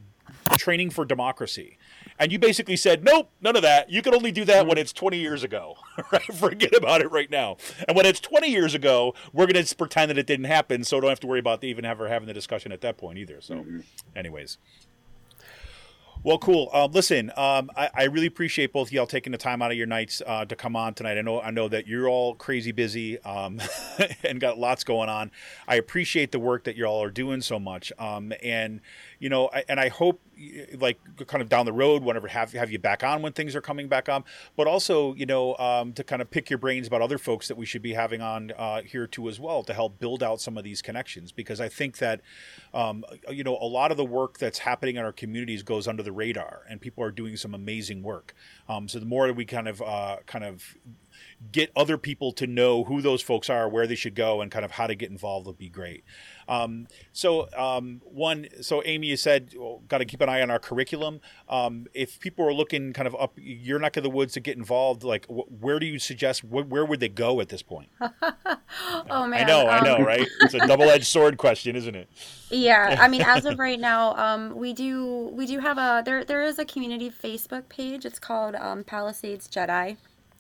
[0.57, 1.79] training for democracy
[2.19, 3.91] and you basically said, nope, none of that.
[3.91, 4.81] You can only do that when mm-hmm.
[4.81, 5.77] it's 20 years ago.
[6.13, 6.35] right?
[6.35, 7.57] Forget about it right now.
[7.87, 11.01] And when it's 20 years ago, we're going to pretend that it didn't happen, so
[11.01, 13.41] don't have to worry about even ever having the discussion at that point either.
[13.41, 13.81] So, mm-hmm.
[14.17, 14.59] anyways.
[16.25, 16.69] Well, cool.
[16.73, 19.87] Um, listen, um, I, I really appreciate both y'all taking the time out of your
[19.87, 21.17] nights uh, to come on tonight.
[21.17, 23.61] I know I know that you're all crazy busy um,
[24.25, 25.31] and got lots going on.
[25.69, 28.81] I appreciate the work that y'all are doing so much, um, and
[29.19, 30.21] you know, I, and I hope
[30.79, 33.61] like kind of down the road, whenever have have you back on when things are
[33.61, 34.25] coming back on,
[34.57, 37.57] but also you know um, to kind of pick your brains about other folks that
[37.57, 40.57] we should be having on uh, here too as well to help build out some
[40.57, 42.21] of these connections because I think that
[42.73, 46.03] um, you know a lot of the work that's happening in our communities goes under
[46.03, 48.35] the radar and people are doing some amazing work.
[48.69, 50.77] Um, so the more we kind of uh, kind of
[51.53, 54.65] get other people to know who those folks are, where they should go, and kind
[54.65, 56.05] of how to get involved would be great.
[56.49, 60.51] Um, so um, one, so Amy, you said well, got to keep an eye on
[60.51, 61.21] our curriculum.
[61.49, 64.57] Um, if people are looking kind of up your neck of the woods to get
[64.57, 66.43] involved, like wh- where do you suggest?
[66.43, 67.89] Wh- where would they go at this point?
[69.11, 69.45] Oh man.
[69.45, 70.27] I know, I um, know, right?
[70.43, 72.09] It's a double-edged sword question, isn't it?
[72.51, 76.25] Yeah, I mean, as of right now, um, we do we do have a there
[76.25, 78.05] there is a community Facebook page.
[78.05, 79.97] It's called um, Palisades Jedi.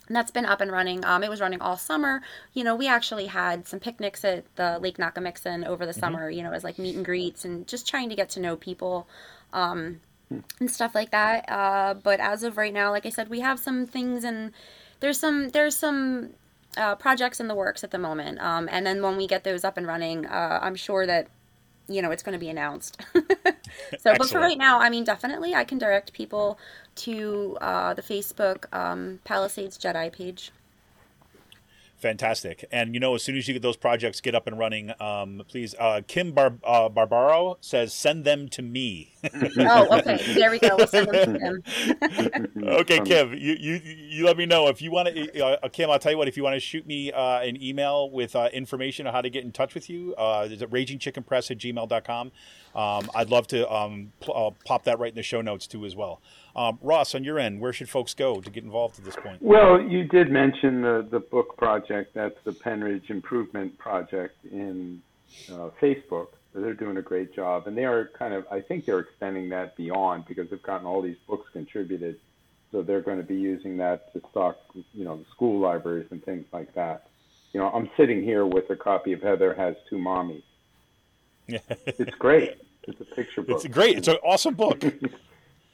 [0.06, 1.04] And that's been up and running.
[1.04, 2.22] Um, it was running all summer.
[2.54, 6.30] You know, we actually had some picnics at the Lake Nockamixon over the summer.
[6.30, 9.06] You know, as like meet and greets and just trying to get to know people.
[9.52, 10.00] Um,
[10.30, 11.48] and stuff like that.
[11.50, 14.52] Uh, but as of right now, like I said, we have some things and
[15.00, 16.30] there's some there's some
[16.76, 18.40] uh, projects in the works at the moment.
[18.40, 21.28] Um, and then when we get those up and running, uh, I'm sure that
[21.88, 23.00] you know it's going to be announced.
[23.98, 26.58] so, but for right now, I mean, definitely, I can direct people
[26.98, 30.50] to uh, the Facebook um, Palisades Jedi page.
[31.98, 32.64] Fantastic.
[32.70, 35.42] And you know, as soon as you get those projects get up and running, um,
[35.48, 39.14] please, uh, Kim Bar- uh, Barbaro says, send them to me.
[39.60, 40.76] Oh, okay, there we go.
[40.76, 42.52] We'll send them to him.
[42.62, 45.44] okay, Um, Kim, you, you you let me know if you want to.
[45.44, 46.28] Uh, Kim, I'll tell you what.
[46.28, 49.28] If you want to shoot me uh, an email with uh, information on how to
[49.28, 52.30] get in touch with you, uh, is it ragingchickenpress at gmail.com.
[52.76, 55.84] Um, I'd love to um, pl- uh, pop that right in the show notes too
[55.84, 56.20] as well.
[56.58, 59.40] Um, Ross, on your end, where should folks go to get involved at this point?
[59.40, 62.14] Well, you did mention the, the book project.
[62.14, 65.00] That's the Pennridge Improvement Project in
[65.52, 66.30] uh, Facebook.
[66.52, 68.44] They're doing a great job, and they are kind of.
[68.50, 72.18] I think they're extending that beyond because they've gotten all these books contributed,
[72.72, 76.24] so they're going to be using that to stock, you know, the school libraries and
[76.24, 77.06] things like that.
[77.52, 80.42] You know, I'm sitting here with a copy of Heather Has Two Mommies.
[81.86, 82.56] It's great.
[82.88, 83.64] It's a picture book.
[83.64, 83.96] It's great.
[83.98, 84.82] It's an awesome book.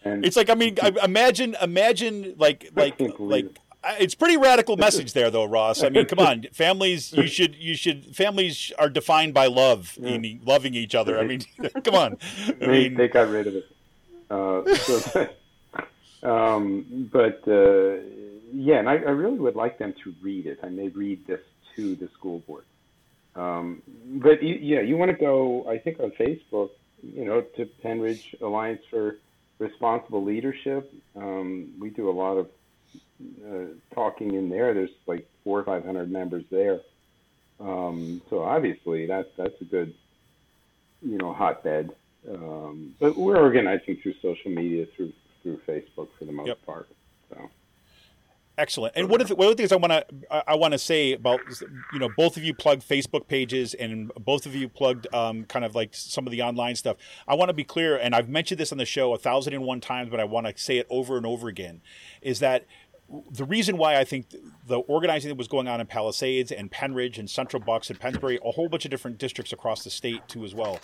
[0.04, 3.58] and It's like I mean, imagine, imagine like like like.
[4.00, 5.82] It's pretty radical message there, though, Ross.
[5.82, 7.12] I mean, come on, families.
[7.12, 8.16] You should, you should.
[8.16, 11.18] Families are defined by love, meaning loving each other.
[11.18, 11.42] I mean,
[11.84, 12.16] come on.
[12.46, 13.66] I they, mean, they got rid of it.
[14.30, 15.28] Uh, so,
[16.22, 17.96] um, but uh,
[18.54, 20.60] yeah, and I, I really would like them to read it.
[20.62, 21.42] I may read this
[21.76, 22.64] to the school board.
[23.36, 23.82] Um,
[24.22, 25.68] but you, yeah, you want to go?
[25.68, 26.70] I think on Facebook,
[27.02, 29.18] you know, to Pennridge Alliance for
[29.58, 30.92] Responsible Leadership.
[31.16, 32.48] Um, we do a lot of
[33.46, 34.74] uh, talking in there.
[34.74, 36.80] There's like four or five hundred members there.
[37.60, 39.94] Um, so obviously, that's that's a good,
[41.00, 41.90] you know, hotbed.
[42.28, 46.66] Um, but we're organizing through social media, through through Facebook for the most Yep.
[46.66, 46.88] part.
[47.30, 47.50] So
[48.56, 48.94] Excellent.
[48.96, 50.06] And one of the, one of the things I want to
[50.48, 51.40] I, want to say about
[51.92, 55.64] you know both of you plugged Facebook pages and both of you plugged um, kind
[55.64, 56.96] of like some of the online stuff.
[57.26, 59.64] I want to be clear, and I've mentioned this on the show a thousand and
[59.64, 61.80] one times, but I want to say it over and over again,
[62.22, 62.64] is that
[63.32, 64.26] the reason why I think
[64.66, 68.38] the organizing that was going on in Palisades and Pennridge and Central Bucks and Pennsbury,
[68.44, 70.78] a whole bunch of different districts across the state too as well,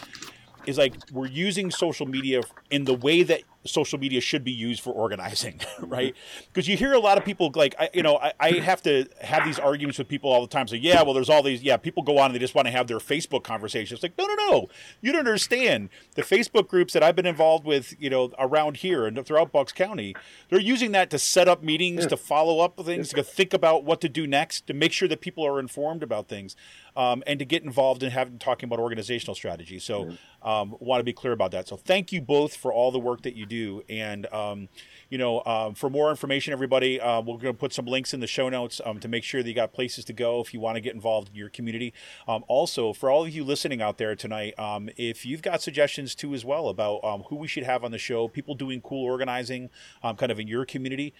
[0.67, 4.81] is like we're using social media in the way that social media should be used
[4.81, 6.15] for organizing, right?
[6.49, 9.07] Because you hear a lot of people like, I, you know, I, I have to
[9.21, 10.67] have these arguments with people all the time.
[10.67, 12.73] So yeah, well, there's all these, yeah, people go on and they just want to
[12.73, 13.99] have their Facebook conversations.
[13.99, 14.69] It's like, no, no, no,
[15.01, 15.91] you don't understand.
[16.15, 19.73] The Facebook groups that I've been involved with, you know, around here and throughout Bucks
[19.73, 20.15] County,
[20.49, 24.01] they're using that to set up meetings, to follow up things, to think about what
[24.01, 26.57] to do next, to make sure that people are informed about things,
[26.97, 29.79] um, and to get involved in having talking about organizational strategy.
[29.79, 30.11] So,
[30.43, 31.69] um, want to be clear about that.
[31.69, 33.83] So, thank you both for all the work that you do.
[33.89, 34.69] And um,
[35.11, 38.21] you know, um, for more information, everybody, uh, we're going to put some links in
[38.21, 40.61] the show notes um, to make sure that you got places to go if you
[40.61, 41.93] want to get involved in your community.
[42.27, 46.15] Um, also, for all of you listening out there tonight, um, if you've got suggestions
[46.15, 49.05] too as well about um, who we should have on the show, people doing cool
[49.05, 49.69] organizing,
[50.03, 51.13] kind of in your community,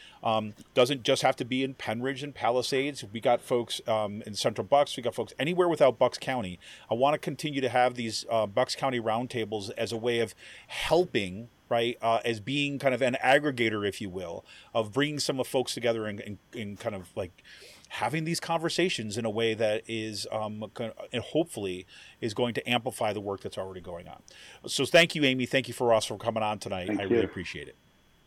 [0.75, 3.05] doesn't just have to be in Pennridge and Palisades.
[3.13, 4.97] We got folks in Central Bucks.
[4.97, 6.59] We got folks anywhere without Bucks County.
[6.91, 10.35] I want to continue to have these uh, Bucks County roundtables as a way of
[10.69, 14.45] helping right, uh, as being kind of an aggregator, if you will,
[14.75, 17.43] of bringing some of folks together and, and, and kind of like
[17.91, 20.65] having these conversations in a way that is, um,
[21.13, 21.87] and hopefully
[22.21, 24.21] is going to amplify the work that's already going on.
[24.67, 25.47] So thank you, Amy.
[25.47, 26.89] Thank you for us for coming on tonight.
[26.89, 27.09] Thank I you.
[27.09, 27.77] really appreciate it.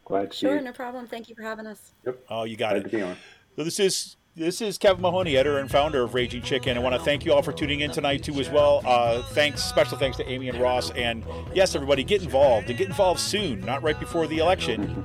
[0.06, 1.08] Glad to Sure, be no problem.
[1.08, 1.92] Thank you for having us.
[2.06, 2.26] Yep.
[2.30, 2.90] Oh, you got Glad it.
[2.90, 3.16] to be on.
[3.56, 6.78] So this is this is Kevin Mahoney, editor and founder of Raging Chicken.
[6.78, 8.82] I want to thank you all for tuning in tonight too, as well.
[8.86, 11.24] Uh, thanks, special thanks to Amy and Ross, and
[11.54, 15.04] yes, everybody, get involved and get involved soon, not right before the election.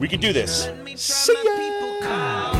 [0.00, 0.70] We can do this.
[0.96, 1.34] See
[2.00, 2.57] ya.